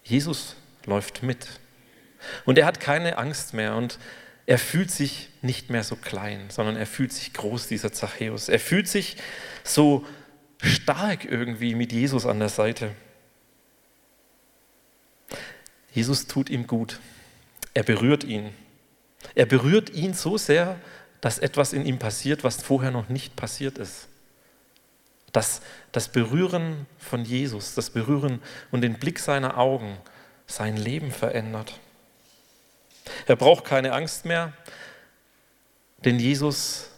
Jesus 0.04 0.58
läuft 0.86 1.24
mit. 1.24 1.48
Und 2.44 2.58
er 2.58 2.66
hat 2.66 2.82
keine 2.82 3.18
Angst 3.18 3.54
mehr 3.54 3.78
und 3.78 4.00
er 4.46 4.58
fühlt 4.58 4.92
sich 4.92 5.30
nicht 5.42 5.70
mehr 5.70 5.86
so 5.86 5.96
klein, 5.96 6.50
sondern 6.50 6.76
er 6.76 6.86
fühlt 6.86 7.14
sich 7.14 7.32
groß, 7.32 7.70
dieser 7.70 7.94
Zachäus. 7.94 8.50
Er 8.50 8.60
fühlt 8.60 8.90
sich 8.90 9.16
so 9.64 10.06
stark 10.62 11.24
irgendwie 11.24 11.74
mit 11.76 11.94
Jesus 11.94 12.26
an 12.26 12.40
der 12.40 12.50
Seite. 12.50 12.94
Jesus 15.94 16.28
tut 16.28 16.50
ihm 16.50 16.68
gut. 16.68 17.00
Er 17.74 17.84
berührt 17.84 18.24
ihn. 18.24 18.54
Er 19.36 19.46
berührt 19.46 19.90
ihn 19.92 20.14
so 20.14 20.38
sehr, 20.38 20.80
dass 21.22 21.40
etwas 21.40 21.74
in 21.74 21.86
ihm 21.86 22.00
passiert, 22.00 22.44
was 22.44 22.62
vorher 22.62 22.92
noch 22.92 23.10
nicht 23.10 23.36
passiert 23.36 23.78
ist. 23.78 24.08
Das, 25.32 25.62
das 25.92 26.10
Berühren 26.10 26.88
von 26.98 27.24
Jesus, 27.24 27.76
das 27.76 27.92
Berühren 27.92 28.42
und 28.72 28.82
den 28.82 28.96
Blick 28.96 29.20
seiner 29.20 29.58
Augen 29.58 29.98
sein 30.48 30.76
Leben 30.76 31.12
verändert. 31.12 31.80
Er 33.28 33.36
braucht 33.36 33.64
keine 33.64 33.94
Angst 33.94 34.26
mehr, 34.26 34.54
denn 36.04 36.20
Jesus 36.20 36.90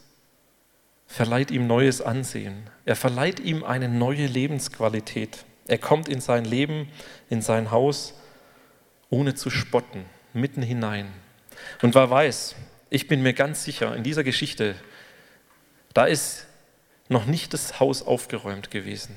verleiht 1.06 1.50
ihm 1.50 1.66
neues 1.66 2.00
Ansehen. 2.00 2.68
Er 2.84 2.96
verleiht 2.96 3.38
ihm 3.38 3.62
eine 3.62 3.88
neue 3.88 4.26
Lebensqualität. 4.26 5.44
Er 5.68 5.78
kommt 5.78 6.08
in 6.08 6.20
sein 6.20 6.44
Leben, 6.44 6.88
in 7.30 7.40
sein 7.40 7.70
Haus, 7.70 8.14
ohne 9.10 9.34
zu 9.34 9.48
spotten, 9.48 10.04
mitten 10.34 10.62
hinein. 10.62 11.06
Und 11.82 11.94
wer 11.94 12.10
weiß, 12.10 12.56
ich 12.90 13.08
bin 13.08 13.22
mir 13.22 13.32
ganz 13.32 13.64
sicher, 13.64 13.96
in 13.96 14.02
dieser 14.02 14.24
Geschichte, 14.24 14.74
da 15.94 16.04
ist 16.04 16.46
noch 17.08 17.26
nicht 17.26 17.54
das 17.54 17.80
Haus 17.80 18.02
aufgeräumt 18.02 18.70
gewesen. 18.70 19.16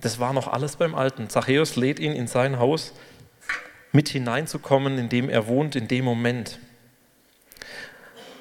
Das 0.00 0.18
war 0.18 0.32
noch 0.32 0.48
alles 0.48 0.76
beim 0.76 0.94
Alten. 0.94 1.28
Zachäus 1.30 1.76
lädt 1.76 1.98
ihn 1.98 2.12
in 2.12 2.26
sein 2.26 2.58
Haus 2.58 2.92
mit 3.92 4.08
hineinzukommen, 4.08 4.98
in 4.98 5.08
dem 5.08 5.30
er 5.30 5.46
wohnt, 5.46 5.76
in 5.76 5.88
dem 5.88 6.04
Moment. 6.04 6.58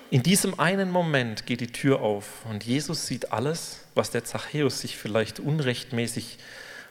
In 0.09 0.23
diesem 0.23 0.59
einen 0.59 0.91
Moment 0.91 1.45
geht 1.45 1.61
die 1.61 1.71
Tür 1.71 2.01
auf 2.01 2.45
und 2.49 2.63
Jesus 2.63 3.07
sieht 3.07 3.31
alles, 3.31 3.85
was 3.95 4.11
der 4.11 4.23
Zachäus 4.23 4.81
sich 4.81 4.97
vielleicht 4.97 5.39
unrechtmäßig 5.39 6.37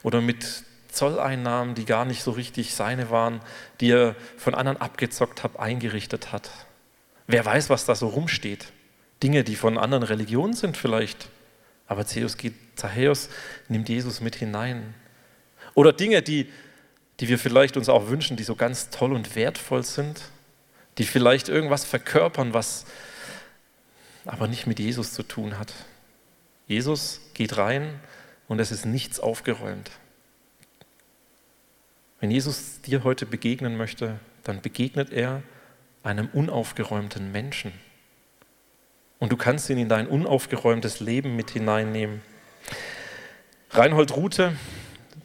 oder 0.03 0.21
mit 0.21 0.65
Zolleinnahmen, 0.93 1.75
die 1.75 1.85
gar 1.85 2.05
nicht 2.05 2.23
so 2.23 2.31
richtig 2.31 2.75
seine 2.75 3.11
waren, 3.11 3.41
die 3.81 3.91
er 3.91 4.15
von 4.37 4.55
anderen 4.55 4.81
abgezockt 4.81 5.43
hat, 5.43 5.59
eingerichtet 5.59 6.33
hat. 6.33 6.51
Wer 7.27 7.45
weiß, 7.45 7.71
was 7.71 7.85
da 7.85 7.95
so 7.95 8.09
rumsteht. 8.09 8.73
Dinge, 9.23 9.45
die 9.45 9.57
von 9.57 9.79
anderen 9.79 10.03
Religionen 10.03 10.55
sind 10.55 10.77
vielleicht. 10.77 11.29
Aber 11.87 12.05
Zachäus 12.07 13.29
nimmt 13.69 13.89
Jesus 13.89 14.21
mit 14.21 14.37
hinein. 14.37 14.95
Oder 15.75 15.93
Dinge, 15.93 16.23
die 16.23 16.49
die 17.23 17.29
wir 17.29 17.39
vielleicht 17.39 17.77
uns 17.77 17.89
auch 17.89 18.09
wünschen, 18.09 18.37
die 18.37 18.43
so 18.43 18.57
ganz 18.57 18.91
toll 18.91 19.13
und 19.13 19.37
wertvoll 19.37 19.85
sind, 19.85 20.21
die 20.99 21.05
vielleicht 21.05 21.49
irgendwas 21.49 21.85
verkörpern, 21.85 22.53
was 22.53 22.85
aber 24.25 24.49
nicht 24.49 24.67
mit 24.67 24.81
Jesus 24.81 25.13
zu 25.13 25.23
tun 25.23 25.57
hat. 25.57 25.73
Jesus 26.67 27.21
geht 27.33 27.57
rein 27.57 28.01
und 28.49 28.59
es 28.59 28.73
ist 28.73 28.87
nichts 28.87 29.21
aufgeräumt. 29.21 29.91
Wenn 32.23 32.31
Jesus 32.31 32.81
dir 32.83 33.03
heute 33.03 33.27
begegnen 33.27 33.77
möchte, 33.77 34.21
dann 34.45 34.61
begegnet 34.61 35.13
er 35.13 35.43
einem 36.05 36.29
unaufgeräumten 36.33 37.33
Menschen. 37.33 37.73
Und 39.19 39.33
du 39.33 39.37
kannst 39.37 39.69
ihn 39.71 39.79
in 39.79 39.89
dein 39.89 40.07
unaufgeräumtes 40.07 41.01
Leben 41.01 41.35
mit 41.35 41.51
hineinnehmen. 41.51 42.23
Reinhold 43.71 44.15
Rute, 44.15 44.57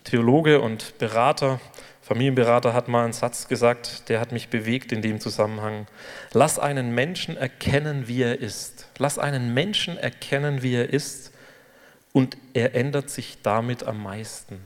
Theologe 0.06 0.60
und 0.60 0.98
Berater, 0.98 1.62
Familienberater 2.01 2.74
hat 2.74 2.88
mal 2.88 3.04
einen 3.04 3.13
Satz 3.13 3.48
gesagt, 3.48 4.10
der 4.10 4.20
hat 4.20 4.32
mich 4.32 4.48
bewegt 4.48 4.92
in 4.92 5.04
dem 5.04 5.20
Zusammenhang. 5.20 5.86
Lass 6.34 6.58
einen 6.58 6.96
Menschen 6.96 7.38
erkennen, 7.38 8.08
wie 8.08 8.24
er 8.24 8.39
ist. 8.39 8.89
Lass 8.98 9.20
einen 9.20 9.54
Menschen 9.54 9.98
erkennen, 9.98 10.63
wie 10.63 10.74
er 10.74 10.92
ist 10.92 11.32
und 12.12 12.38
er 12.56 12.74
ändert 12.74 13.12
sich 13.12 13.44
damit 13.44 13.84
am 13.84 14.01
meisten. 14.01 14.63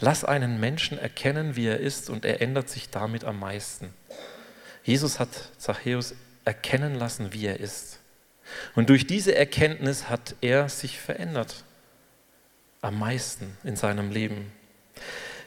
Lass 0.00 0.24
einen 0.24 0.60
Menschen 0.60 0.98
erkennen, 0.98 1.56
wie 1.56 1.66
er 1.66 1.80
ist 1.80 2.08
und 2.10 2.24
er 2.24 2.40
ändert 2.40 2.68
sich 2.68 2.90
damit 2.90 3.24
am 3.24 3.40
meisten. 3.40 3.92
Jesus 4.84 5.18
hat 5.18 5.28
Zachäus 5.58 6.14
erkennen 6.44 6.94
lassen, 6.94 7.32
wie 7.32 7.46
er 7.46 7.60
ist. 7.60 7.98
Und 8.74 8.88
durch 8.88 9.06
diese 9.06 9.34
Erkenntnis 9.34 10.08
hat 10.08 10.34
er 10.40 10.68
sich 10.68 10.98
verändert. 10.98 11.64
Am 12.80 12.98
meisten 12.98 13.56
in 13.64 13.76
seinem 13.76 14.10
Leben. 14.10 14.52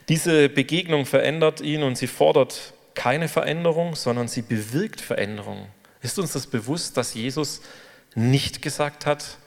Diese 0.10 0.50
Begegnung 0.50 1.06
verändert 1.06 1.62
ihn 1.62 1.84
und 1.84 1.98
sie 1.98 2.08
fordert 2.08 2.74
keine 2.94 3.30
Veränderung, 3.30 3.96
sondern 3.96 4.28
sie 4.28 4.42
bewirkt 4.42 5.00
Veränderung. 5.00 5.68
Ist 6.02 6.20
uns 6.20 6.34
das 6.34 6.48
bewusst, 6.48 6.98
dass 6.98 7.14
Jesus 7.14 7.62
nicht 8.16 8.62
gesagt 8.62 9.06
hat, 9.06 9.38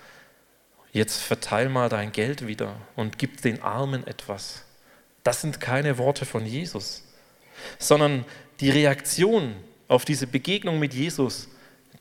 jetzt 0.92 1.20
verteil 1.20 1.68
mal 1.68 1.88
dein 1.88 2.12
Geld 2.12 2.46
wieder 2.46 2.76
und 2.96 3.18
gib 3.18 3.42
den 3.42 3.62
Armen 3.62 4.06
etwas. 4.06 4.63
Das 5.24 5.40
sind 5.40 5.60
keine 5.60 5.98
Worte 5.98 6.24
von 6.26 6.46
Jesus, 6.46 7.02
sondern 7.78 8.24
die 8.60 8.70
Reaktion 8.70 9.56
auf 9.88 10.04
diese 10.04 10.26
Begegnung 10.26 10.78
mit 10.78 10.94
Jesus, 10.94 11.48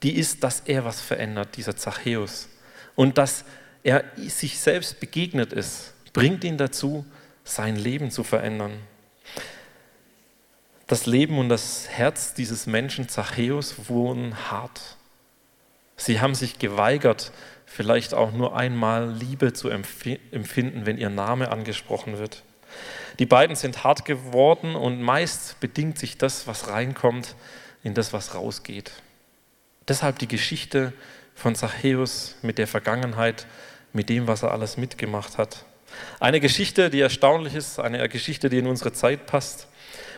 die 0.03 0.15
ist, 0.15 0.43
dass 0.43 0.59
er 0.61 0.85
was 0.85 1.01
verändert, 1.01 1.55
dieser 1.57 1.75
Zachäus. 1.75 2.49
Und 2.95 3.17
dass 3.17 3.45
er 3.83 4.03
sich 4.17 4.59
selbst 4.59 4.99
begegnet 4.99 5.53
ist, 5.53 5.93
bringt 6.11 6.43
ihn 6.43 6.57
dazu, 6.57 7.05
sein 7.43 7.75
Leben 7.75 8.11
zu 8.11 8.23
verändern. 8.23 8.73
Das 10.87 11.05
Leben 11.05 11.37
und 11.37 11.49
das 11.49 11.89
Herz 11.89 12.33
dieses 12.33 12.67
Menschen 12.67 13.09
Zachäus 13.09 13.89
wurden 13.89 14.51
hart. 14.51 14.97
Sie 15.95 16.19
haben 16.19 16.35
sich 16.35 16.59
geweigert, 16.59 17.31
vielleicht 17.65 18.13
auch 18.13 18.31
nur 18.31 18.55
einmal 18.55 19.09
Liebe 19.09 19.53
zu 19.53 19.69
empfinden, 19.69 20.85
wenn 20.85 20.97
ihr 20.97 21.09
Name 21.09 21.51
angesprochen 21.51 22.17
wird. 22.17 22.43
Die 23.19 23.25
beiden 23.25 23.55
sind 23.55 23.83
hart 23.83 24.05
geworden 24.05 24.75
und 24.75 25.01
meist 25.01 25.59
bedingt 25.59 25.99
sich 25.99 26.17
das, 26.17 26.47
was 26.47 26.69
reinkommt, 26.69 27.35
in 27.83 27.93
das, 27.93 28.13
was 28.13 28.33
rausgeht. 28.33 28.91
Deshalb 29.87 30.19
die 30.19 30.27
Geschichte 30.27 30.93
von 31.35 31.55
Zachäus 31.55 32.35
mit 32.41 32.57
der 32.57 32.67
Vergangenheit, 32.67 33.47
mit 33.91 34.09
dem, 34.09 34.27
was 34.27 34.43
er 34.43 34.51
alles 34.51 34.77
mitgemacht 34.77 35.37
hat. 35.37 35.65
Eine 36.19 36.39
Geschichte, 36.39 36.89
die 36.89 37.01
erstaunlich 37.01 37.53
ist, 37.53 37.79
eine 37.79 38.07
Geschichte, 38.09 38.49
die 38.49 38.57
in 38.57 38.67
unsere 38.67 38.93
Zeit 38.93 39.25
passt. 39.27 39.67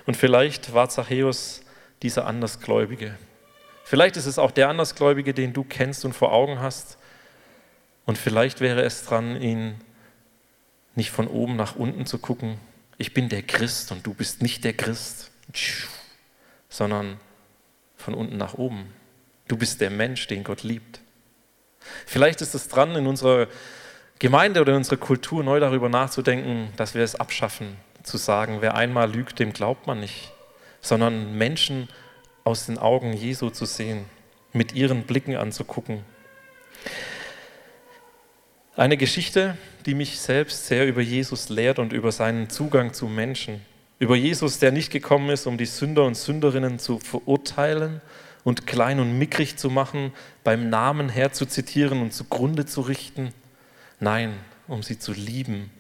Und 0.06 0.16
vielleicht 0.16 0.74
war 0.74 0.90
Zachäus 0.90 1.62
dieser 2.02 2.28
Andersgläubige. 2.28 3.18
Vielleicht 3.84 4.18
ist 4.18 4.26
es 4.26 4.40
auch 4.40 4.52
der 4.52 4.70
Andersgläubige, 4.70 5.34
den 5.34 5.54
du 5.54 5.64
kennst 5.64 6.06
und 6.06 6.14
vor 6.14 6.32
Augen 6.32 6.60
hast. 6.60 6.98
Und 8.06 8.18
vielleicht 8.18 8.62
wäre 8.62 8.84
es 8.84 9.06
dran, 9.06 9.42
ihn 9.42 9.76
nicht 10.96 11.12
von 11.12 11.28
oben 11.28 11.56
nach 11.56 11.76
unten 11.76 12.06
zu 12.06 12.20
gucken. 12.20 12.58
Ich 12.98 13.14
bin 13.14 13.30
der 13.30 13.42
Christ 13.42 13.92
und 13.92 14.06
du 14.06 14.14
bist 14.14 14.42
nicht 14.42 14.64
der 14.64 14.74
Christ, 14.74 15.32
sondern 16.70 17.20
von 17.98 18.14
unten 18.14 18.38
nach 18.38 18.54
oben. 18.54 18.94
Du 19.48 19.58
bist 19.58 19.82
der 19.82 19.90
Mensch, 19.90 20.28
den 20.28 20.44
Gott 20.44 20.64
liebt. 20.64 21.02
Vielleicht 22.06 22.42
ist 22.42 22.56
es 22.56 22.68
dran, 22.68 22.96
in 22.96 23.08
unserer 23.08 23.48
Gemeinde 24.20 24.62
oder 24.62 24.72
in 24.72 24.78
unserer 24.78 24.98
Kultur 24.98 25.44
neu 25.44 25.60
darüber 25.60 25.90
nachzudenken, 25.90 26.70
dass 26.78 26.96
wir 26.96 27.04
es 27.04 27.16
abschaffen, 27.16 27.76
zu 28.04 28.18
sagen, 28.18 28.58
wer 28.62 28.76
einmal 28.76 29.12
lügt, 29.12 29.40
dem 29.40 29.52
glaubt 29.52 29.88
man 29.88 30.00
nicht, 30.00 30.32
sondern 30.82 31.38
Menschen 31.38 31.90
aus 32.44 32.66
den 32.66 32.78
Augen 32.78 33.14
Jesu 33.14 33.50
zu 33.50 33.66
sehen, 33.66 34.06
mit 34.54 34.74
ihren 34.74 35.04
Blicken 35.04 35.36
anzugucken. 35.36 36.04
Eine 38.78 38.98
Geschichte, 38.98 39.58
die 39.86 39.94
mich 39.94 40.20
selbst 40.20 40.66
sehr 40.68 40.86
über 40.86 41.00
Jesus 41.00 41.48
lehrt 41.48 41.80
und 41.80 41.94
über 41.94 42.12
seinen 42.12 42.50
Zugang 42.50 42.92
zu 42.92 43.08
Menschen. 43.08 43.62
Über 44.00 44.18
Jesus, 44.18 44.60
der 44.60 44.74
nicht 44.74 44.92
gekommen 44.92 45.30
ist, 45.30 45.48
um 45.48 45.58
die 45.58 45.66
Sünder 45.66 46.04
und 46.04 46.16
Sünderinnen 46.16 46.78
zu 46.78 47.00
verurteilen 47.00 48.02
und 48.44 48.68
klein 48.68 49.00
und 49.00 49.18
mickrig 49.18 49.56
zu 49.56 49.70
machen, 49.70 50.12
beim 50.44 50.70
Namen 50.70 51.08
herzuzitieren 51.08 52.02
und 52.02 52.12
zugrunde 52.14 52.66
zu 52.66 52.82
richten. 52.82 53.30
Nein, 54.02 54.34
um 54.68 54.84
sie 54.84 55.00
zu 55.00 55.14
lieben, 55.14 55.72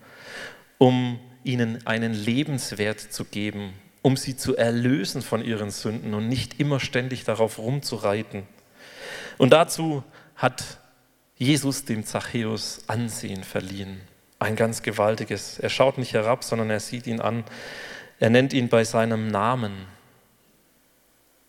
um 0.77 1.19
ihnen 1.43 1.85
einen 1.85 2.13
Lebenswert 2.13 3.01
zu 3.01 3.25
geben, 3.25 3.73
um 4.03 4.15
sie 4.15 4.37
zu 4.37 4.55
erlösen 4.55 5.21
von 5.21 5.43
ihren 5.43 5.69
Sünden 5.69 6.13
und 6.13 6.29
nicht 6.29 6.61
immer 6.61 6.79
ständig 6.79 7.25
darauf 7.25 7.59
rumzureiten. 7.59 8.43
Und 9.37 9.51
dazu 9.51 10.01
hat 10.37 10.79
Jesus 11.37 11.83
dem 11.83 12.05
Zachäus 12.05 12.83
Ansehen 12.87 13.43
verliehen. 13.43 14.01
Ein 14.39 14.55
ganz 14.55 14.83
gewaltiges. 14.83 15.59
Er 15.59 15.69
schaut 15.69 15.97
nicht 15.97 16.13
herab, 16.13 16.43
sondern 16.43 16.69
er 16.69 16.79
sieht 16.79 17.07
ihn 17.07 17.19
an. 17.19 17.43
Er 18.19 18.29
nennt 18.29 18.53
ihn 18.53 18.69
bei 18.69 18.83
seinem 18.83 19.27
Namen. 19.27 19.73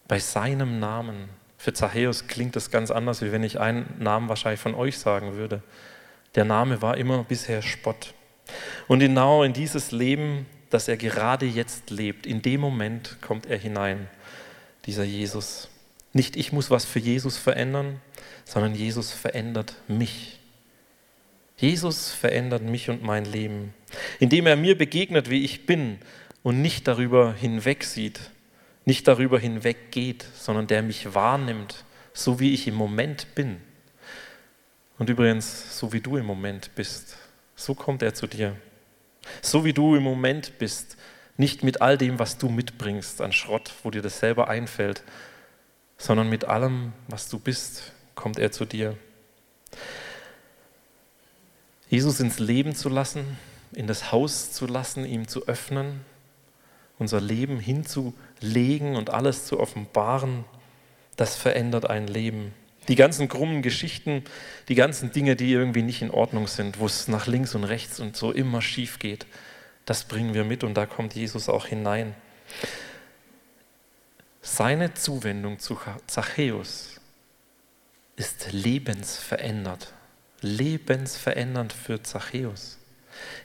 Bei 0.08 0.18
seinem 0.18 0.80
Namen. 0.80 1.28
Für 1.58 1.72
Zachäus 1.72 2.26
klingt 2.26 2.56
das 2.56 2.70
ganz 2.70 2.90
anders, 2.90 3.22
wie 3.22 3.32
wenn 3.32 3.42
ich 3.42 3.60
einen 3.60 3.94
Namen 3.98 4.28
wahrscheinlich 4.28 4.60
von 4.60 4.74
euch 4.74 4.98
sagen 4.98 5.34
würde. 5.34 5.62
Der 6.34 6.44
Name 6.44 6.82
war 6.82 6.96
immer 6.96 7.24
bisher 7.24 7.62
Spott. 7.62 8.12
Und 8.88 9.00
genau 9.00 9.42
in 9.42 9.52
dieses 9.52 9.92
Leben, 9.92 10.46
das 10.70 10.88
er 10.88 10.96
gerade 10.96 11.46
jetzt 11.46 11.90
lebt, 11.90 12.26
in 12.26 12.42
dem 12.42 12.60
Moment 12.60 13.18
kommt 13.20 13.46
er 13.46 13.58
hinein, 13.58 14.08
dieser 14.84 15.04
Jesus. 15.04 15.68
Nicht 16.12 16.36
ich 16.36 16.52
muss 16.52 16.70
was 16.70 16.84
für 16.84 16.98
Jesus 16.98 17.36
verändern, 17.36 18.00
sondern 18.46 18.74
Jesus 18.74 19.12
verändert 19.12 19.74
mich. 19.88 20.38
Jesus 21.58 22.10
verändert 22.10 22.62
mich 22.62 22.88
und 22.88 23.02
mein 23.02 23.24
Leben, 23.24 23.74
indem 24.20 24.46
er 24.46 24.56
mir 24.56 24.78
begegnet, 24.78 25.28
wie 25.28 25.44
ich 25.44 25.66
bin 25.66 25.98
und 26.42 26.62
nicht 26.62 26.86
darüber 26.86 27.34
hinwegsieht, 27.34 28.20
nicht 28.84 29.08
darüber 29.08 29.38
hinweggeht, 29.38 30.24
sondern 30.38 30.68
der 30.68 30.82
mich 30.82 31.14
wahrnimmt, 31.14 31.84
so 32.12 32.38
wie 32.38 32.54
ich 32.54 32.68
im 32.68 32.74
Moment 32.74 33.34
bin. 33.34 33.60
Und 34.98 35.10
übrigens, 35.10 35.78
so 35.78 35.92
wie 35.92 36.00
du 36.00 36.16
im 36.16 36.24
Moment 36.24 36.74
bist, 36.74 37.16
so 37.56 37.74
kommt 37.74 38.02
er 38.02 38.14
zu 38.14 38.26
dir. 38.26 38.56
So 39.42 39.64
wie 39.64 39.72
du 39.72 39.96
im 39.96 40.02
Moment 40.02 40.58
bist, 40.58 40.96
nicht 41.36 41.64
mit 41.64 41.82
all 41.82 41.98
dem, 41.98 42.18
was 42.18 42.38
du 42.38 42.48
mitbringst 42.48 43.20
an 43.20 43.32
Schrott, 43.32 43.72
wo 43.82 43.90
dir 43.90 44.02
das 44.02 44.20
selber 44.20 44.48
einfällt, 44.48 45.02
sondern 45.98 46.28
mit 46.28 46.44
allem, 46.44 46.92
was 47.08 47.28
du 47.28 47.38
bist, 47.38 47.92
kommt 48.16 48.40
er 48.40 48.50
zu 48.50 48.64
dir. 48.64 48.96
Jesus 51.88 52.18
ins 52.18 52.40
Leben 52.40 52.74
zu 52.74 52.88
lassen, 52.88 53.38
in 53.72 53.86
das 53.86 54.10
Haus 54.10 54.50
zu 54.50 54.66
lassen, 54.66 55.04
ihm 55.04 55.28
zu 55.28 55.46
öffnen, 55.46 56.00
unser 56.98 57.20
Leben 57.20 57.60
hinzulegen 57.60 58.96
und 58.96 59.10
alles 59.10 59.46
zu 59.46 59.60
offenbaren, 59.60 60.44
das 61.14 61.36
verändert 61.36 61.88
ein 61.88 62.08
Leben. 62.08 62.52
Die 62.88 62.96
ganzen 62.96 63.28
krummen 63.28 63.62
Geschichten, 63.62 64.24
die 64.68 64.74
ganzen 64.74 65.12
Dinge, 65.12 65.36
die 65.36 65.52
irgendwie 65.52 65.82
nicht 65.82 66.02
in 66.02 66.10
Ordnung 66.10 66.46
sind, 66.46 66.78
wo 66.78 66.86
es 66.86 67.08
nach 67.08 67.26
links 67.26 67.54
und 67.54 67.64
rechts 67.64 68.00
und 68.00 68.16
so 68.16 68.32
immer 68.32 68.62
schief 68.62 68.98
geht, 68.98 69.26
das 69.84 70.04
bringen 70.04 70.34
wir 70.34 70.44
mit 70.44 70.64
und 70.64 70.74
da 70.74 70.86
kommt 70.86 71.14
Jesus 71.14 71.48
auch 71.48 71.66
hinein. 71.66 72.14
Seine 74.40 74.94
Zuwendung 74.94 75.58
zu 75.58 75.78
Zachäus 76.06 76.95
ist 78.16 78.52
lebensverändert. 78.52 79.92
Lebensverändernd 80.40 81.72
für 81.72 82.02
Zachäus. 82.02 82.78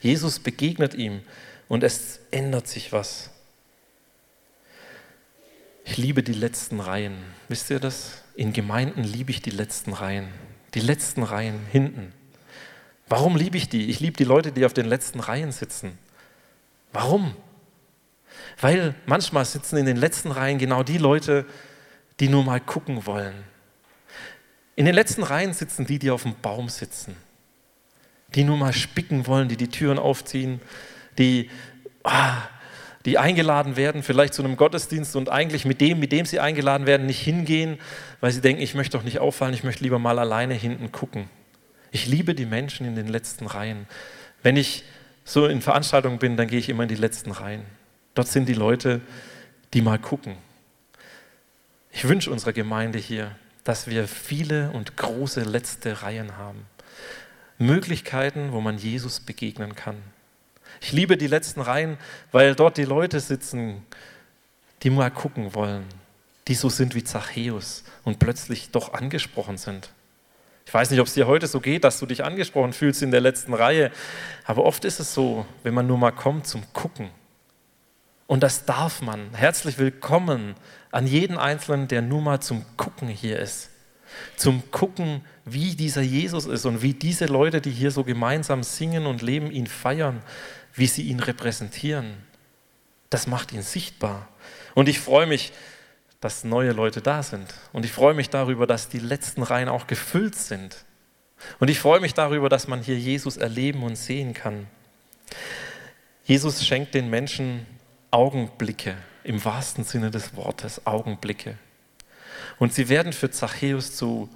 Jesus 0.01 0.39
begegnet 0.39 0.93
ihm 0.93 1.21
und 1.67 1.84
es 1.84 2.19
ändert 2.31 2.67
sich 2.67 2.91
was. 2.91 3.29
Ich 5.86 5.97
liebe 5.97 6.23
die 6.23 6.34
letzten 6.34 6.79
Reihen. 6.79 7.17
Wisst 7.47 7.69
ihr 7.69 7.79
das? 7.79 8.23
In 8.36 8.53
Gemeinden 8.53 9.03
liebe 9.03 9.31
ich 9.31 9.41
die 9.41 9.49
letzten 9.49 9.93
Reihen. 9.93 10.29
Die 10.73 10.79
letzten 10.79 11.23
Reihen 11.23 11.65
hinten. 11.71 12.13
Warum 13.07 13.36
liebe 13.36 13.57
ich 13.57 13.67
die? 13.67 13.89
Ich 13.89 13.99
liebe 13.99 14.15
die 14.15 14.23
Leute, 14.23 14.51
die 14.51 14.65
auf 14.65 14.73
den 14.73 14.86
letzten 14.86 15.19
Reihen 15.19 15.51
sitzen. 15.51 15.97
Warum? 16.93 17.36
Weil 18.60 18.95
manchmal 19.05 19.43
sitzen 19.45 19.77
in 19.77 19.86
den 19.86 19.97
letzten 19.97 20.31
Reihen 20.31 20.60
genau 20.60 20.84
die 20.84 20.97
Leute, 20.97 21.45
die 22.19 22.29
nur 22.29 22.43
mal 22.43 22.62
gucken 22.62 23.05
wollen, 23.05 23.43
in 24.75 24.86
den 24.86 24.95
letzten 24.95 25.23
Reihen 25.23 25.53
sitzen 25.53 25.86
die, 25.86 25.99
die 25.99 26.12
auf 26.12 26.23
dem 26.23 26.36
Baum 26.41 26.69
sitzen, 26.69 27.15
die 28.36 28.43
nur 28.43 28.57
mal 28.57 28.73
spicken 28.73 29.27
wollen, 29.27 29.49
die 29.49 29.57
die 29.57 29.67
Türen 29.67 29.99
aufziehen, 29.99 30.62
die, 31.17 31.49
ah, 32.03 32.38
die 33.05 33.17
eingeladen 33.17 33.75
werden, 33.75 34.03
vielleicht 34.03 34.34
zu 34.34 34.43
einem 34.43 34.57
Gottesdienst 34.57 35.15
und 35.15 35.29
eigentlich 35.29 35.65
mit 35.65 35.81
dem, 35.81 35.99
mit 35.99 36.12
dem 36.12 36.25
sie 36.25 36.39
eingeladen 36.39 36.88
werden, 36.88 37.05
nicht 37.05 37.21
hingehen, 37.21 37.79
weil 38.19 38.31
sie 38.31 38.41
denken, 38.41 38.62
ich 38.62 38.75
möchte 38.75 38.97
doch 38.97 39.03
nicht 39.03 39.19
auffallen, 39.19 39.53
ich 39.53 39.63
möchte 39.63 39.84
lieber 39.84 39.99
mal 39.99 40.19
alleine 40.19 40.53
hinten 40.53 40.91
gucken. 40.91 41.29
Ich 41.91 42.07
liebe 42.07 42.36
die 42.36 42.45
Menschen 42.45 42.86
in 42.86 42.95
den 42.95 43.07
letzten 43.07 43.47
Reihen. 43.47 43.88
Wenn 44.43 44.55
ich 44.55 44.84
so 45.25 45.47
in 45.47 45.62
Veranstaltungen 45.62 46.19
bin, 46.19 46.38
dann 46.38 46.47
gehe 46.47 46.60
ich 46.60 46.69
immer 46.69 46.84
in 46.84 46.89
die 46.89 46.95
letzten 46.95 47.31
Reihen. 47.31 47.65
Dort 48.13 48.27
sind 48.27 48.47
die 48.47 48.53
Leute, 48.53 49.01
die 49.73 49.81
mal 49.81 49.99
gucken. 49.99 50.36
Ich 51.91 52.07
wünsche 52.07 52.31
unserer 52.31 52.53
Gemeinde 52.53 52.99
hier, 52.99 53.36
dass 53.63 53.88
wir 53.88 54.08
viele 54.08 54.71
und 54.71 54.97
große 54.97 55.41
letzte 55.41 56.02
Reihen 56.02 56.38
haben. 56.38 56.65
Möglichkeiten, 57.58 58.52
wo 58.52 58.62
man 58.62 58.78
Jesus 58.78 59.19
begegnen 59.19 59.76
kann. 59.76 59.97
Ich 60.80 60.91
liebe 60.91 61.17
die 61.17 61.28
letzten 61.28 61.62
Reihen, 61.62 61.97
weil 62.32 62.56
dort 62.56 62.78
die 62.78 62.86
Leute 62.86 63.19
sitzen, 63.19 63.86
die 64.82 64.89
mal 64.89 65.12
gucken 65.12 65.54
wollen, 65.54 65.86
die 66.47 66.56
so 66.56 66.69
sind 66.69 66.95
wie 66.95 67.04
Zachäus 67.04 67.84
und 68.04 68.17
plötzlich 68.17 68.71
doch 68.71 68.93
angesprochen 68.93 69.58
sind. 69.58 69.91
Ich 70.65 70.74
weiß 70.74 70.89
nicht, 70.89 71.00
ob 71.00 71.08
es 71.08 71.13
dir 71.13 71.28
heute 71.28 71.47
so 71.47 71.60
geht, 71.60 71.84
dass 71.84 72.00
du 72.00 72.06
dich 72.06 72.24
angesprochen 72.24 72.74
fühlst 72.74 73.02
in 73.02 73.12
der 73.12 73.21
letzten 73.21 73.54
Reihe, 73.54 73.91
aber 74.45 74.63
oft 74.63 74.86
ist 74.86 75.00
es 75.00 75.13
so, 75.13 75.45
wenn 75.63 75.74
man 75.74 75.86
nur 75.86 75.97
mal 75.97 76.12
kommt 76.12 76.47
zum 76.47 76.63
Gucken. 76.74 77.10
Und 78.26 78.41
das 78.41 78.65
darf 78.65 79.02
man. 79.02 79.34
Herzlich 79.34 79.78
willkommen 79.78 80.56
an 80.91 81.08
jeden 81.08 81.38
Einzelnen, 81.38 81.88
der 81.88 82.01
nur 82.01 82.21
mal 82.21 82.41
zum 82.41 82.65
Gucken 82.77 83.08
hier 83.08 83.39
ist. 83.39 83.69
Zum 84.36 84.69
Gucken, 84.71 85.21
wie 85.45 85.75
dieser 85.75 86.01
Jesus 86.01 86.45
ist 86.45 86.65
und 86.65 86.82
wie 86.82 86.93
diese 86.93 87.25
Leute, 87.25 87.62
die 87.62 87.71
hier 87.71 87.91
so 87.91 88.04
gemeinsam 88.04 88.63
singen 88.63 89.06
und 89.06 89.21
leben, 89.21 89.51
ihn 89.51 89.67
feiern, 89.67 90.21
wie 90.73 90.88
sie 90.88 91.04
ihn 91.04 91.21
repräsentieren. 91.21 92.17
Das 93.10 93.25
macht 93.27 93.54
ihn 93.54 93.62
sichtbar. 93.62 94.27
Und 94.75 94.89
ich 94.89 94.99
freue 94.99 95.27
mich, 95.27 95.54
dass 96.19 96.43
neue 96.43 96.71
Leute 96.71 97.01
da 97.01 97.23
sind. 97.23 97.54
Und 97.71 97.86
ich 97.86 97.91
freue 97.91 98.13
mich 98.13 98.30
darüber, 98.30 98.67
dass 98.67 98.89
die 98.89 98.99
letzten 98.99 99.43
Reihen 99.43 99.69
auch 99.69 99.88
gefüllt 99.88 100.36
sind. 100.36 100.86
Und 101.60 101.69
ich 101.69 101.80
freue 101.80 102.01
mich 102.01 102.13
darüber, 102.13 102.49
dass 102.49 102.67
man 102.67 102.82
hier 102.82 102.97
Jesus 102.97 103.38
erleben 103.38 103.82
und 103.84 103.95
sehen 103.95 104.34
kann. 104.34 104.67
Jesus 106.25 106.65
schenkt 106.65 106.93
den 106.93 107.10
Menschen 107.10 107.65
Augenblicke 108.12 108.95
im 109.23 109.43
wahrsten 109.43 109.84
Sinne 109.84 110.12
des 110.12 110.36
Wortes 110.36 110.86
Augenblicke. 110.86 111.57
Und 112.60 112.73
sie 112.73 112.89
werden 112.89 113.13
für 113.13 113.31
Zachäus 113.31 113.95
zu 113.95 114.29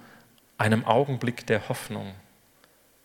einem 0.58 0.84
Augenblick 0.84 1.46
der 1.46 1.68
Hoffnung. 1.68 2.14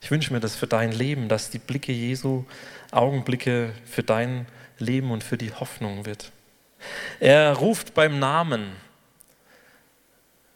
Ich 0.02 0.10
wünsche 0.10 0.34
mir 0.34 0.40
das 0.40 0.56
für 0.56 0.68
dein 0.68 0.92
Leben, 0.92 1.30
dass 1.30 1.50
die 1.50 1.60
Blicke 1.60 1.92
Jesu 1.92 2.46
Augenblicke 2.92 3.74
für 3.86 4.04
dein 4.04 4.48
Leben 4.80 5.12
und 5.12 5.24
für 5.24 5.38
die 5.38 5.54
Hoffnung 5.54 6.06
wird. 6.06 6.32
Er 7.20 7.54
ruft 7.54 7.94
beim 7.94 8.20
Namen. 8.20 8.72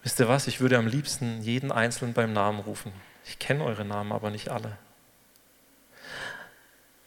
Wisst 0.01 0.19
ihr 0.19 0.27
was? 0.27 0.47
Ich 0.47 0.59
würde 0.59 0.77
am 0.77 0.88
liebsten 0.88 1.41
jeden 1.41 1.71
Einzelnen 1.71 2.13
beim 2.13 2.33
Namen 2.33 2.59
rufen. 2.59 2.91
Ich 3.25 3.39
kenne 3.39 3.63
eure 3.63 3.85
Namen 3.85 4.11
aber 4.11 4.29
nicht 4.31 4.49
alle. 4.49 4.77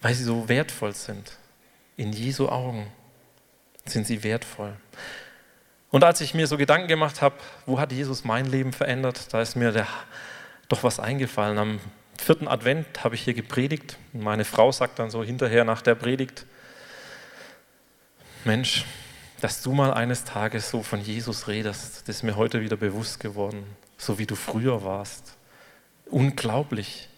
Weil 0.01 0.15
sie 0.15 0.25
so 0.25 0.49
wertvoll 0.49 0.95
sind. 0.95 1.37
In 1.97 2.13
Jesu 2.13 2.49
Augen 2.49 2.87
sind 3.91 4.07
sie 4.07 4.23
wertvoll. 4.23 4.75
Und 5.91 6.05
als 6.05 6.21
ich 6.21 6.35
mir 6.35 6.47
so 6.47 6.57
Gedanken 6.57 6.89
gemacht 6.89 7.23
habe, 7.23 7.37
wo 7.67 7.81
hat 7.81 7.93
Jesus 7.93 8.25
mein 8.25 8.47
Leben 8.47 8.73
verändert, 8.73 9.33
da 9.33 9.41
ist 9.41 9.57
mir 9.57 9.73
der, 9.73 9.87
doch 10.69 10.83
was 10.83 11.01
eingefallen. 11.01 11.59
Am 11.59 11.81
vierten 12.19 12.47
Advent 12.47 13.05
habe 13.05 13.15
ich 13.15 13.23
hier 13.23 13.35
gepredigt. 13.35 13.97
Meine 14.13 14.45
Frau 14.45 14.71
sagt 14.71 14.99
dann 14.99 15.11
so 15.11 15.25
hinterher 15.25 15.65
nach 15.65 15.81
der 15.81 15.95
Predigt, 15.95 16.45
Mensch, 18.45 18.85
dass 19.41 19.63
du 19.63 19.73
mal 19.73 19.93
eines 19.93 20.25
Tages 20.25 20.71
so 20.71 20.83
von 20.83 21.01
Jesus 21.01 21.49
redest. 21.49 22.09
Das 22.09 22.17
ist 22.17 22.23
mir 22.23 22.37
heute 22.37 22.61
wieder 22.61 22.77
bewusst 22.77 23.21
geworden, 23.21 23.65
so 23.97 24.19
wie 24.19 24.27
du 24.27 24.35
früher 24.35 24.85
warst. 24.85 25.37
Unglaublich. 26.07 27.09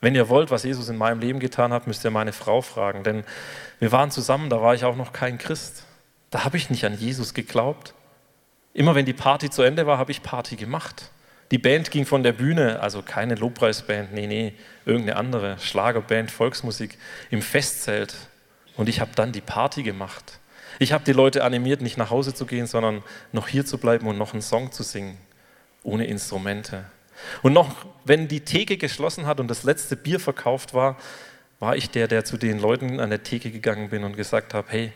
Wenn 0.00 0.14
ihr 0.14 0.28
wollt, 0.28 0.50
was 0.50 0.64
Jesus 0.64 0.88
in 0.88 0.96
meinem 0.96 1.20
Leben 1.20 1.40
getan 1.40 1.72
hat, 1.72 1.86
müsst 1.86 2.04
ihr 2.04 2.10
meine 2.10 2.32
Frau 2.32 2.60
fragen, 2.60 3.04
denn 3.04 3.24
wir 3.78 3.90
waren 3.90 4.10
zusammen, 4.10 4.50
da 4.50 4.60
war 4.60 4.74
ich 4.74 4.84
auch 4.84 4.96
noch 4.96 5.12
kein 5.12 5.38
Christ. 5.38 5.84
Da 6.34 6.44
habe 6.44 6.56
ich 6.56 6.68
nicht 6.68 6.84
an 6.84 6.98
Jesus 6.98 7.32
geglaubt. 7.32 7.94
Immer 8.72 8.96
wenn 8.96 9.06
die 9.06 9.12
Party 9.12 9.50
zu 9.50 9.62
Ende 9.62 9.86
war, 9.86 9.98
habe 9.98 10.10
ich 10.10 10.20
Party 10.20 10.56
gemacht. 10.56 11.12
Die 11.52 11.58
Band 11.58 11.92
ging 11.92 12.06
von 12.06 12.24
der 12.24 12.32
Bühne, 12.32 12.80
also 12.80 13.02
keine 13.02 13.36
Lobpreisband, 13.36 14.12
nee, 14.12 14.26
nee, 14.26 14.52
irgendeine 14.84 15.16
andere 15.16 15.60
Schlagerband, 15.60 16.32
Volksmusik 16.32 16.98
im 17.30 17.40
Festzelt. 17.40 18.16
Und 18.76 18.88
ich 18.88 19.00
habe 19.00 19.12
dann 19.14 19.30
die 19.30 19.42
Party 19.42 19.84
gemacht. 19.84 20.40
Ich 20.80 20.92
habe 20.92 21.04
die 21.04 21.12
Leute 21.12 21.44
animiert, 21.44 21.80
nicht 21.82 21.98
nach 21.98 22.10
Hause 22.10 22.34
zu 22.34 22.46
gehen, 22.46 22.66
sondern 22.66 23.04
noch 23.30 23.46
hier 23.46 23.64
zu 23.64 23.78
bleiben 23.78 24.08
und 24.08 24.18
noch 24.18 24.32
einen 24.32 24.42
Song 24.42 24.72
zu 24.72 24.82
singen, 24.82 25.16
ohne 25.84 26.06
Instrumente. 26.06 26.84
Und 27.42 27.52
noch, 27.52 27.86
wenn 28.04 28.26
die 28.26 28.40
Theke 28.40 28.76
geschlossen 28.76 29.26
hat 29.26 29.38
und 29.38 29.46
das 29.46 29.62
letzte 29.62 29.94
Bier 29.94 30.18
verkauft 30.18 30.74
war, 30.74 30.96
war 31.60 31.76
ich 31.76 31.90
der, 31.90 32.08
der 32.08 32.24
zu 32.24 32.38
den 32.38 32.58
Leuten 32.58 32.98
an 32.98 33.10
der 33.10 33.22
Theke 33.22 33.52
gegangen 33.52 33.90
bin 33.90 34.02
und 34.02 34.16
gesagt 34.16 34.52
habe, 34.52 34.66
hey, 34.68 34.92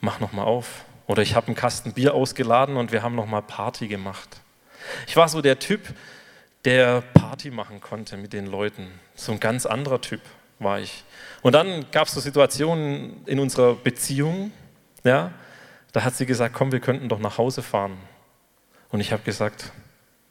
mach 0.00 0.20
noch 0.20 0.32
mal 0.32 0.44
auf. 0.44 0.84
Oder 1.06 1.22
ich 1.22 1.34
habe 1.34 1.48
einen 1.48 1.56
Kasten 1.56 1.92
Bier 1.92 2.14
ausgeladen 2.14 2.76
und 2.76 2.92
wir 2.92 3.02
haben 3.02 3.14
noch 3.14 3.26
mal 3.26 3.42
Party 3.42 3.88
gemacht. 3.88 4.40
Ich 5.06 5.16
war 5.16 5.28
so 5.28 5.42
der 5.42 5.58
Typ, 5.58 5.94
der 6.64 7.00
Party 7.14 7.50
machen 7.50 7.80
konnte 7.80 8.16
mit 8.16 8.32
den 8.32 8.46
Leuten. 8.46 8.88
So 9.14 9.32
ein 9.32 9.40
ganz 9.40 9.66
anderer 9.66 10.00
Typ 10.00 10.20
war 10.58 10.78
ich. 10.78 11.04
Und 11.42 11.54
dann 11.54 11.90
gab 11.90 12.06
es 12.06 12.14
so 12.14 12.20
Situationen 12.20 13.24
in 13.26 13.40
unserer 13.40 13.74
Beziehung, 13.74 14.52
ja, 15.04 15.32
da 15.92 16.04
hat 16.04 16.14
sie 16.14 16.26
gesagt, 16.26 16.54
komm, 16.54 16.70
wir 16.70 16.80
könnten 16.80 17.08
doch 17.08 17.18
nach 17.18 17.38
Hause 17.38 17.62
fahren. 17.62 17.96
Und 18.90 19.00
ich 19.00 19.12
habe 19.12 19.22
gesagt, 19.22 19.72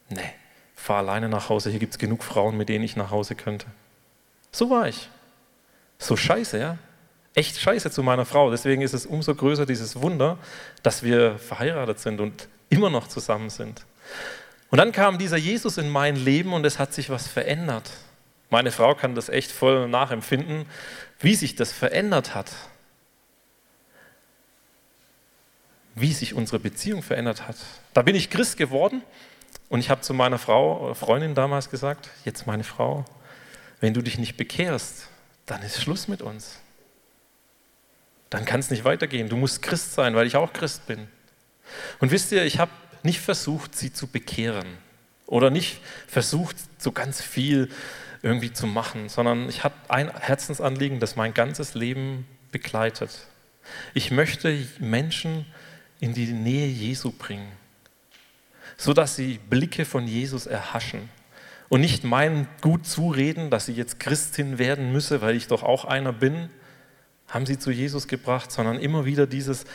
nee, 0.09 0.31
fahr 0.75 0.99
alleine 0.99 1.29
nach 1.29 1.49
Hause, 1.49 1.69
hier 1.69 1.79
gibt 1.79 1.93
es 1.93 1.99
genug 1.99 2.23
Frauen, 2.23 2.55
mit 2.55 2.69
denen 2.69 2.83
ich 2.83 2.95
nach 2.95 3.11
Hause 3.11 3.35
könnte. 3.35 3.65
So 4.51 4.69
war 4.69 4.87
ich. 4.87 5.09
So 5.97 6.15
scheiße, 6.15 6.57
ja. 6.57 6.77
Echt 7.39 7.57
scheiße 7.57 7.89
zu 7.89 8.03
meiner 8.03 8.25
Frau. 8.25 8.51
Deswegen 8.51 8.81
ist 8.81 8.93
es 8.93 9.05
umso 9.05 9.33
größer 9.33 9.65
dieses 9.65 10.01
Wunder, 10.01 10.37
dass 10.83 11.03
wir 11.03 11.39
verheiratet 11.39 11.97
sind 11.97 12.19
und 12.19 12.49
immer 12.69 12.89
noch 12.89 13.07
zusammen 13.07 13.49
sind. 13.49 13.85
Und 14.71 14.77
dann 14.77 14.91
kam 14.91 15.17
dieser 15.17 15.37
Jesus 15.37 15.77
in 15.77 15.87
mein 15.87 16.17
Leben 16.17 16.51
und 16.51 16.65
es 16.65 16.79
hat 16.79 16.93
sich 16.93 17.09
was 17.09 17.29
verändert. 17.29 17.91
Meine 18.49 18.73
Frau 18.73 18.93
kann 18.93 19.15
das 19.15 19.29
echt 19.29 19.53
voll 19.53 19.87
nachempfinden, 19.87 20.65
wie 21.21 21.33
sich 21.33 21.55
das 21.55 21.71
verändert 21.71 22.35
hat. 22.35 22.51
Wie 25.95 26.11
sich 26.11 26.33
unsere 26.33 26.59
Beziehung 26.59 27.03
verändert 27.03 27.47
hat. 27.47 27.55
Da 27.93 28.01
bin 28.01 28.17
ich 28.17 28.29
Christ 28.29 28.57
geworden 28.57 29.01
und 29.69 29.79
ich 29.79 29.89
habe 29.89 30.01
zu 30.01 30.13
meiner 30.13 30.39
Frau, 30.39 30.93
Freundin 30.93 31.35
damals 31.35 31.69
gesagt, 31.69 32.09
jetzt 32.25 32.47
meine 32.47 32.65
Frau, 32.65 33.05
wenn 33.79 33.93
du 33.93 34.01
dich 34.01 34.17
nicht 34.17 34.35
bekehrst, 34.35 35.07
dann 35.45 35.61
ist 35.61 35.81
Schluss 35.81 36.09
mit 36.09 36.21
uns. 36.21 36.59
Dann 38.29 38.45
kann 38.45 38.59
es 38.59 38.69
nicht 38.69 38.83
weitergehen. 38.83 39.29
Du 39.29 39.37
musst 39.37 39.61
Christ 39.61 39.93
sein, 39.93 40.15
weil 40.15 40.27
ich 40.27 40.35
auch 40.35 40.53
Christ 40.53 40.85
bin. 40.87 41.07
Und 41.99 42.11
wisst 42.11 42.31
ihr, 42.31 42.45
ich 42.45 42.59
habe 42.59 42.71
nicht 43.03 43.19
versucht, 43.19 43.75
sie 43.75 43.93
zu 43.93 44.07
bekehren 44.07 44.67
oder 45.25 45.49
nicht 45.49 45.79
versucht, 46.07 46.55
so 46.77 46.91
ganz 46.91 47.21
viel 47.21 47.69
irgendwie 48.21 48.51
zu 48.51 48.67
machen, 48.67 49.09
sondern 49.09 49.47
ich 49.47 49.63
habe 49.63 49.75
ein 49.87 50.11
Herzensanliegen, 50.13 50.99
das 50.99 51.15
mein 51.15 51.33
ganzes 51.33 51.73
Leben 51.73 52.27
begleitet. 52.51 53.27
Ich 53.93 54.11
möchte 54.11 54.57
Menschen 54.79 55.45
in 55.99 56.13
die 56.13 56.27
Nähe 56.27 56.67
Jesu 56.67 57.11
bringen, 57.11 57.51
sodass 58.77 59.15
sie 59.15 59.39
Blicke 59.49 59.85
von 59.85 60.07
Jesus 60.07 60.47
erhaschen 60.47 61.09
und 61.69 61.81
nicht 61.81 62.03
meinen 62.03 62.47
gut 62.61 62.85
zureden, 62.85 63.49
dass 63.49 63.67
sie 63.67 63.73
jetzt 63.73 63.99
Christin 63.99 64.57
werden 64.57 64.91
müsse, 64.91 65.21
weil 65.21 65.35
ich 65.35 65.47
doch 65.47 65.63
auch 65.63 65.85
einer 65.85 66.11
bin, 66.11 66.49
haben 67.29 67.45
sie 67.45 67.59
zu 67.59 67.71
Jesus 67.71 68.07
gebracht, 68.07 68.51
sondern 68.51 68.79
immer 68.79 69.05
wieder 69.05 69.27
dieses 69.27 69.65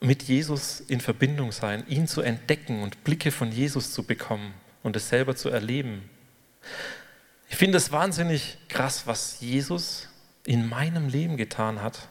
mit 0.00 0.24
Jesus 0.24 0.80
in 0.80 1.00
Verbindung 1.00 1.52
sein, 1.52 1.84
ihn 1.88 2.06
zu 2.06 2.20
entdecken 2.20 2.82
und 2.82 3.02
Blicke 3.02 3.30
von 3.30 3.50
Jesus 3.50 3.92
zu 3.92 4.02
bekommen 4.02 4.52
und 4.82 4.94
es 4.94 5.08
selber 5.08 5.34
zu 5.34 5.48
erleben. 5.48 6.08
Ich 7.48 7.56
finde 7.56 7.78
es 7.78 7.92
wahnsinnig 7.92 8.58
krass, 8.68 9.06
was 9.06 9.40
Jesus 9.40 10.08
in 10.44 10.68
meinem 10.68 11.08
Leben 11.08 11.36
getan 11.36 11.82
hat. 11.82 12.08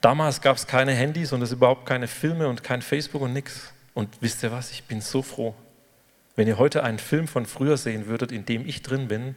Damals 0.00 0.40
gab 0.40 0.56
es 0.56 0.66
keine 0.66 0.92
Handys 0.92 1.32
und 1.32 1.42
es 1.42 1.52
überhaupt 1.52 1.86
keine 1.86 2.08
Filme 2.08 2.48
und 2.48 2.62
kein 2.62 2.82
Facebook 2.82 3.22
und 3.22 3.32
nichts. 3.32 3.72
Und 3.94 4.08
wisst 4.20 4.42
ihr 4.42 4.50
was, 4.50 4.70
ich 4.70 4.84
bin 4.84 5.00
so 5.00 5.22
froh. 5.22 5.54
Wenn 6.34 6.48
ihr 6.48 6.58
heute 6.58 6.82
einen 6.82 6.98
Film 6.98 7.28
von 7.28 7.46
früher 7.46 7.76
sehen 7.76 8.06
würdet, 8.06 8.32
in 8.32 8.44
dem 8.44 8.66
ich 8.66 8.82
drin 8.82 9.08
bin, 9.08 9.36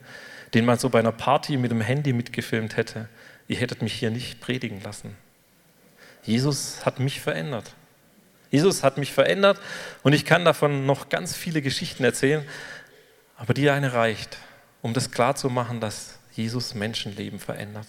den 0.54 0.66
man 0.66 0.80
so 0.80 0.90
bei 0.90 1.00
einer 1.00 1.12
Party 1.12 1.58
mit 1.58 1.72
dem 1.72 1.82
Handy 1.82 2.14
mitgefilmt 2.14 2.78
hätte, 2.78 3.10
ihr 3.48 3.58
hättet 3.58 3.82
mich 3.82 3.94
hier 3.94 4.12
nicht 4.12 4.40
predigen 4.40 4.82
lassen. 4.82 5.16
Jesus 6.24 6.86
hat 6.86 7.00
mich 7.00 7.22
verändert. 7.22 7.74
Jesus 8.52 8.84
hat 8.84 8.98
mich 8.98 9.12
verändert 9.12 9.60
und 10.04 10.14
ich 10.14 10.26
kann 10.26 10.46
davon 10.46 10.86
noch 10.86 11.10
ganz 11.10 11.36
viele 11.36 11.62
Geschichten 11.62 12.04
erzählen, 12.04 12.46
aber 13.38 13.54
die 13.54 13.70
eine 13.70 13.94
reicht, 13.94 14.38
um 14.82 14.94
das 14.94 15.12
klarzumachen, 15.12 15.80
dass 15.82 16.20
Jesus 16.32 16.74
Menschenleben 16.74 17.40
verändert. 17.40 17.88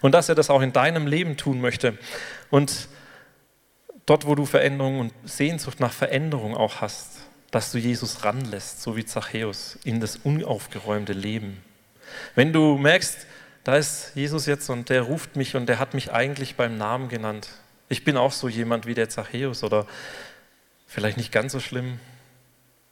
Und 0.00 0.12
dass 0.12 0.28
er 0.28 0.34
das 0.34 0.50
auch 0.50 0.62
in 0.62 0.72
deinem 0.72 1.06
Leben 1.06 1.36
tun 1.36 1.60
möchte. 1.60 1.98
Und 2.50 2.88
dort, 4.06 4.26
wo 4.26 4.34
du 4.34 4.46
Veränderung 4.46 5.00
und 5.00 5.12
Sehnsucht 5.24 5.80
nach 5.80 5.92
Veränderung 5.92 6.56
auch 6.56 6.80
hast, 6.80 7.18
dass 7.50 7.72
du 7.72 7.78
Jesus 7.78 8.24
ranlässt, 8.24 8.82
so 8.82 8.96
wie 8.96 9.04
Zachäus, 9.04 9.78
in 9.84 10.00
das 10.00 10.16
unaufgeräumte 10.16 11.12
Leben. 11.12 11.62
Wenn 12.34 12.52
du 12.52 12.78
merkst, 12.78 13.26
da 13.66 13.74
ist 13.74 14.12
Jesus 14.14 14.46
jetzt 14.46 14.70
und 14.70 14.90
der 14.90 15.02
ruft 15.02 15.34
mich 15.34 15.56
und 15.56 15.66
der 15.66 15.80
hat 15.80 15.92
mich 15.92 16.12
eigentlich 16.12 16.54
beim 16.54 16.78
Namen 16.78 17.08
genannt. 17.08 17.48
Ich 17.88 18.04
bin 18.04 18.16
auch 18.16 18.30
so 18.30 18.48
jemand 18.48 18.86
wie 18.86 18.94
der 18.94 19.08
Zachäus 19.08 19.64
oder 19.64 19.88
vielleicht 20.86 21.16
nicht 21.16 21.32
ganz 21.32 21.50
so 21.50 21.58
schlimm, 21.58 21.98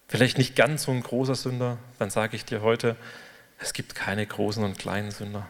vielleicht 0.08 0.36
nicht 0.36 0.56
ganz 0.56 0.82
so 0.82 0.90
ein 0.90 1.00
großer 1.00 1.36
Sünder. 1.36 1.78
Dann 2.00 2.10
sage 2.10 2.34
ich 2.34 2.44
dir 2.44 2.60
heute, 2.60 2.96
es 3.60 3.72
gibt 3.72 3.94
keine 3.94 4.26
großen 4.26 4.64
und 4.64 4.76
kleinen 4.76 5.12
Sünder. 5.12 5.48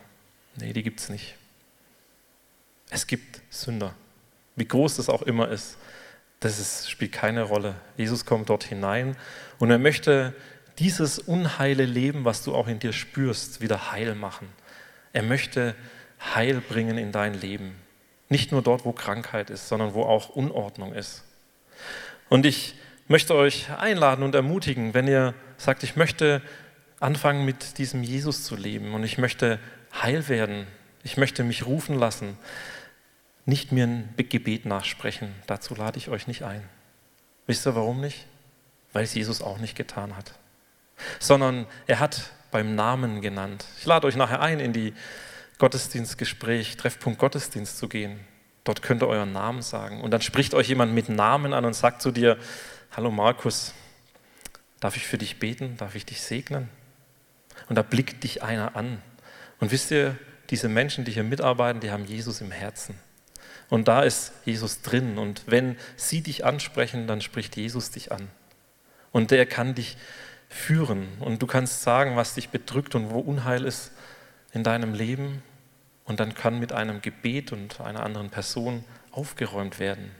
Nee, 0.57 0.75
die 0.75 0.83
gibt 0.83 1.01
es 1.01 1.09
nicht. 1.09 1.37
Es 2.91 3.07
gibt 3.07 3.41
Sünder. 3.49 3.95
Wie 4.57 4.69
groß 4.69 4.97
das 4.97 5.09
auch 5.09 5.23
immer 5.23 5.49
ist, 5.49 5.79
das 6.41 6.59
ist, 6.59 6.91
spielt 6.91 7.13
keine 7.13 7.45
Rolle. 7.45 7.77
Jesus 7.97 8.27
kommt 8.27 8.51
dort 8.51 8.65
hinein 8.65 9.17
und 9.59 9.71
er 9.71 9.79
möchte 9.79 10.35
dieses 10.79 11.19
unheile 11.19 11.87
Leben, 11.87 12.27
was 12.27 12.45
du 12.45 12.55
auch 12.55 12.69
in 12.69 12.79
dir 12.79 12.93
spürst, 12.93 13.63
wieder 13.63 13.91
heil 13.91 14.15
machen. 14.15 14.53
Er 15.15 15.23
möchte 15.23 15.75
Heil 16.35 16.61
bringen 16.61 16.99
in 16.99 17.13
dein 17.13 17.33
Leben. 17.33 17.77
Nicht 18.29 18.53
nur 18.53 18.61
dort, 18.63 18.85
wo 18.85 18.93
Krankheit 18.93 19.49
ist, 19.49 19.69
sondern 19.69 19.95
wo 19.95 20.03
auch 20.03 20.29
Unordnung 20.31 20.93
ist. 20.93 21.25
Und 22.29 22.45
ich 22.45 22.75
möchte 23.09 23.35
euch 23.35 23.71
einladen 23.71 24.23
und 24.23 24.35
ermutigen, 24.35 24.93
wenn 24.93 25.07
ihr 25.07 25.35
sagt, 25.57 25.83
ich 25.83 25.97
möchte 25.97 26.43
anfangen 27.01 27.45
mit 27.45 27.79
diesem 27.79 28.03
Jesus 28.03 28.45
zu 28.45 28.57
leben 28.57 28.95
und 28.95 29.05
ich 29.05 29.19
möchte 29.19 29.59
heil 30.03 30.29
werden, 30.29 30.67
ich 31.03 31.17
möchte 31.17 31.45
mich 31.45 31.67
rufen 31.67 31.99
lassen, 31.99 32.37
nicht 33.45 33.73
mir 33.73 33.87
ein 33.87 34.15
Gebet 34.17 34.65
nachsprechen, 34.65 35.35
dazu 35.47 35.75
lade 35.75 35.99
ich 35.99 36.09
euch 36.09 36.27
nicht 36.27 36.43
ein. 36.43 36.63
Wisst 37.47 37.67
ihr 37.67 37.75
warum 37.75 38.01
nicht? 38.01 38.27
Weil 38.93 39.05
es 39.05 39.15
Jesus 39.15 39.43
auch 39.43 39.59
nicht 39.59 39.77
getan 39.77 40.17
hat. 40.17 40.33
Sondern 41.19 41.67
er 41.87 42.01
hat 42.01 42.31
beim 42.55 42.77
Namen 42.77 43.21
genannt. 43.21 43.65
Ich 43.81 43.85
lade 43.85 44.07
euch 44.07 44.15
nachher 44.15 44.41
ein, 44.41 44.61
in 44.61 44.73
die 44.73 44.95
Gottesdienstgespräch, 45.59 46.77
Treffpunkt 46.77 47.19
Gottesdienst 47.19 47.79
zu 47.79 47.89
gehen. 47.89 48.21
Dort 48.63 48.81
könnt 48.81 49.03
ihr 49.03 49.09
euren 49.09 49.33
Namen 49.33 49.61
sagen. 49.61 50.01
Und 50.01 50.13
dann 50.13 50.21
spricht 50.21 50.55
euch 50.55 50.69
jemand 50.69 50.95
mit 50.95 51.09
Namen 51.09 51.53
an 51.53 51.65
und 51.65 51.75
sagt 51.75 52.01
zu 52.01 52.13
dir, 52.13 52.39
hallo 52.97 53.11
Markus, 53.11 53.75
darf 54.79 54.95
ich 54.95 55.05
für 55.05 55.19
dich 55.19 55.41
beten? 55.41 55.77
Darf 55.79 55.97
ich 55.97 56.07
dich 56.07 56.23
segnen? 56.23 56.69
Und 57.69 57.75
da 57.75 57.83
blickt 57.83 58.23
dich 58.23 58.45
einer 58.45 58.77
an. 58.77 59.03
Und 59.59 59.73
wisst 59.73 59.91
ihr, 59.91 60.17
diese 60.51 60.69
Menschen, 60.69 61.05
die 61.05 61.11
hier 61.11 61.25
mitarbeiten, 61.25 61.81
die 61.81 61.91
haben 61.91 62.05
Jesus 62.05 62.41
im 62.41 62.53
Herzen. 62.53 62.95
Und 63.69 63.89
da 63.89 64.05
ist 64.05 64.31
Jesus 64.45 64.81
drin. 64.81 65.19
Und 65.19 65.43
wenn 65.47 65.77
sie 65.97 66.21
dich 66.21 66.45
ansprechen, 66.45 67.09
dann 67.09 67.21
spricht 67.21 67.57
Jesus 67.57 67.91
dich 67.91 68.13
an. 68.13 68.29
Und 69.11 69.33
der 69.33 69.45
kann 69.45 69.75
dich 69.75 69.97
führen. 70.55 71.09
Und 71.21 71.43
du 71.43 71.47
kannst 71.47 71.83
sagen, 71.83 72.17
was 72.17 72.35
dich 72.35 72.51
bedrückt 72.51 72.95
und 72.95 73.11
wo 73.11 73.19
Unheil 73.19 73.65
ist 73.65 73.93
in 74.53 74.63
deinem 74.63 74.95
Leben. 74.95 75.43
Und 76.05 76.21
dann 76.21 76.35
kann 76.35 76.59
mit 76.59 76.73
einem 76.73 77.03
Gebet 77.03 77.53
und 77.53 77.81
einer 77.81 78.03
anderen 78.03 78.31
Person 78.31 78.85
aufgeräumt 79.11 79.79
werden. 79.79 80.11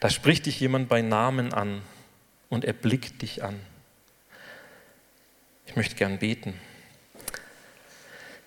Da 0.00 0.10
spricht 0.10 0.46
dich 0.46 0.60
jemand 0.60 0.88
bei 0.88 1.02
Namen 1.02 1.54
an 1.54 1.82
und 2.48 2.64
er 2.64 2.72
blickt 2.72 3.22
dich 3.22 3.42
an. 3.42 3.58
Ich 5.66 5.76
möchte 5.76 5.94
gern 5.94 6.18
beten. 6.18 6.54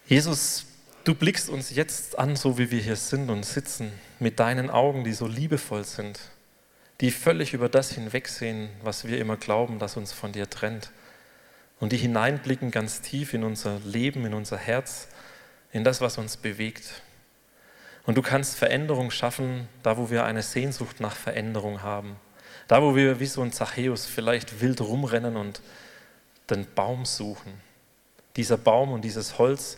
Jesus, 0.07 0.65
Du 1.09 1.15
blickst 1.15 1.49
uns 1.49 1.71
jetzt 1.71 2.19
an, 2.19 2.35
so 2.35 2.59
wie 2.59 2.69
wir 2.69 2.81
hier 2.81 2.95
sind 2.95 3.31
und 3.31 3.43
sitzen, 3.43 3.91
mit 4.19 4.39
deinen 4.39 4.69
Augen, 4.69 5.03
die 5.03 5.13
so 5.13 5.25
liebevoll 5.25 5.83
sind, 5.83 6.19
die 7.01 7.11
völlig 7.11 7.53
über 7.53 7.69
das 7.69 7.91
hinwegsehen, 7.91 8.69
was 8.83 9.05
wir 9.05 9.19
immer 9.19 9.37
glauben, 9.37 9.79
das 9.79 9.95
uns 9.95 10.11
von 10.11 10.31
dir 10.31 10.49
trennt. 10.49 10.91
Und 11.79 11.93
die 11.93 11.97
hineinblicken 11.97 12.71
ganz 12.71 13.01
tief 13.01 13.33
in 13.33 13.43
unser 13.43 13.79
Leben, 13.79 14.25
in 14.25 14.33
unser 14.33 14.57
Herz, 14.57 15.07
in 15.71 15.83
das, 15.83 16.01
was 16.01 16.17
uns 16.17 16.35
bewegt. 16.35 17.01
Und 18.05 18.15
du 18.15 18.21
kannst 18.21 18.57
Veränderung 18.57 19.11
schaffen, 19.11 19.69
da 19.81 19.97
wo 19.97 20.09
wir 20.09 20.25
eine 20.25 20.41
Sehnsucht 20.41 20.99
nach 20.99 21.15
Veränderung 21.15 21.81
haben. 21.81 22.17
Da 22.67 22.81
wo 22.81 22.95
wir 22.95 23.19
wie 23.19 23.25
so 23.25 23.41
ein 23.41 23.51
Zachäus 23.51 24.05
vielleicht 24.05 24.61
wild 24.61 24.81
rumrennen 24.81 25.37
und 25.37 25.61
den 26.49 26.67
Baum 26.75 27.05
suchen. 27.05 27.53
Dieser 28.35 28.57
Baum 28.57 28.91
und 28.91 29.03
dieses 29.03 29.37
Holz 29.37 29.77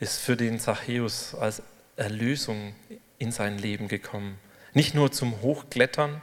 ist 0.00 0.18
für 0.18 0.36
den 0.36 0.58
Zachäus 0.58 1.34
als 1.34 1.62
Erlösung 1.96 2.74
in 3.18 3.32
sein 3.32 3.58
Leben 3.58 3.88
gekommen. 3.88 4.38
Nicht 4.72 4.94
nur 4.94 5.12
zum 5.12 5.40
Hochklettern, 5.40 6.20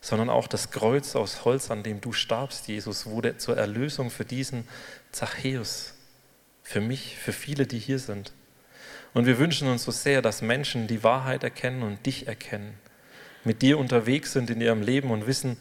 sondern 0.00 0.30
auch 0.30 0.46
das 0.46 0.70
Kreuz 0.70 1.16
aus 1.16 1.44
Holz, 1.44 1.70
an 1.70 1.82
dem 1.82 2.00
du 2.00 2.12
starbst, 2.12 2.68
Jesus, 2.68 3.06
wurde 3.06 3.38
zur 3.38 3.56
Erlösung 3.56 4.10
für 4.10 4.24
diesen 4.24 4.68
Zachäus, 5.12 5.94
für 6.62 6.80
mich, 6.80 7.16
für 7.16 7.32
viele, 7.32 7.66
die 7.66 7.78
hier 7.78 7.98
sind. 7.98 8.32
Und 9.14 9.26
wir 9.26 9.38
wünschen 9.38 9.68
uns 9.68 9.84
so 9.84 9.90
sehr, 9.90 10.22
dass 10.22 10.42
Menschen 10.42 10.86
die 10.86 11.02
Wahrheit 11.02 11.42
erkennen 11.42 11.82
und 11.82 12.04
dich 12.04 12.26
erkennen, 12.26 12.74
mit 13.44 13.62
dir 13.62 13.78
unterwegs 13.78 14.32
sind 14.32 14.50
in 14.50 14.60
ihrem 14.60 14.82
Leben 14.82 15.10
und 15.10 15.26
wissen, 15.26 15.56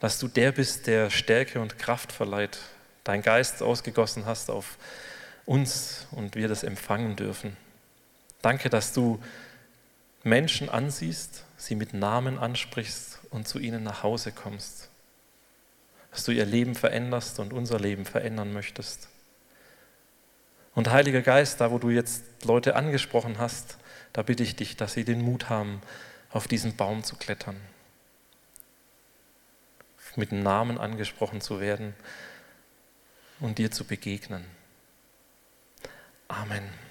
dass 0.00 0.18
du 0.18 0.28
der 0.28 0.52
bist, 0.52 0.86
der 0.86 1.10
Stärke 1.10 1.60
und 1.60 1.78
Kraft 1.78 2.12
verleiht, 2.12 2.58
dein 3.04 3.22
Geist 3.22 3.62
ausgegossen 3.62 4.26
hast 4.26 4.50
auf 4.50 4.78
uns 5.44 6.06
und 6.10 6.34
wir 6.34 6.48
das 6.48 6.64
empfangen 6.64 7.16
dürfen. 7.16 7.56
Danke, 8.42 8.68
dass 8.68 8.92
du 8.92 9.20
Menschen 10.22 10.68
ansiehst, 10.68 11.44
sie 11.56 11.76
mit 11.76 11.94
Namen 11.94 12.38
ansprichst 12.38 13.15
und 13.36 13.46
zu 13.46 13.58
ihnen 13.58 13.84
nach 13.84 14.02
Hause 14.02 14.32
kommst. 14.32 14.88
Dass 16.10 16.24
du 16.24 16.32
ihr 16.32 16.46
Leben 16.46 16.74
veränderst 16.74 17.38
und 17.38 17.52
unser 17.52 17.78
Leben 17.78 18.04
verändern 18.04 18.52
möchtest. 18.52 19.08
Und 20.74 20.90
Heiliger 20.90 21.22
Geist, 21.22 21.60
da 21.60 21.70
wo 21.70 21.78
du 21.78 21.90
jetzt 21.90 22.24
Leute 22.44 22.74
angesprochen 22.74 23.38
hast, 23.38 23.78
da 24.12 24.22
bitte 24.22 24.42
ich 24.42 24.56
dich, 24.56 24.76
dass 24.76 24.94
sie 24.94 25.04
den 25.04 25.22
Mut 25.22 25.48
haben, 25.48 25.80
auf 26.30 26.48
diesen 26.48 26.76
Baum 26.76 27.04
zu 27.04 27.16
klettern, 27.16 27.60
mit 30.16 30.32
dem 30.32 30.42
Namen 30.42 30.78
angesprochen 30.78 31.40
zu 31.40 31.60
werden 31.60 31.94
und 33.40 33.58
dir 33.58 33.70
zu 33.70 33.84
begegnen. 33.84 34.44
Amen. 36.28 36.85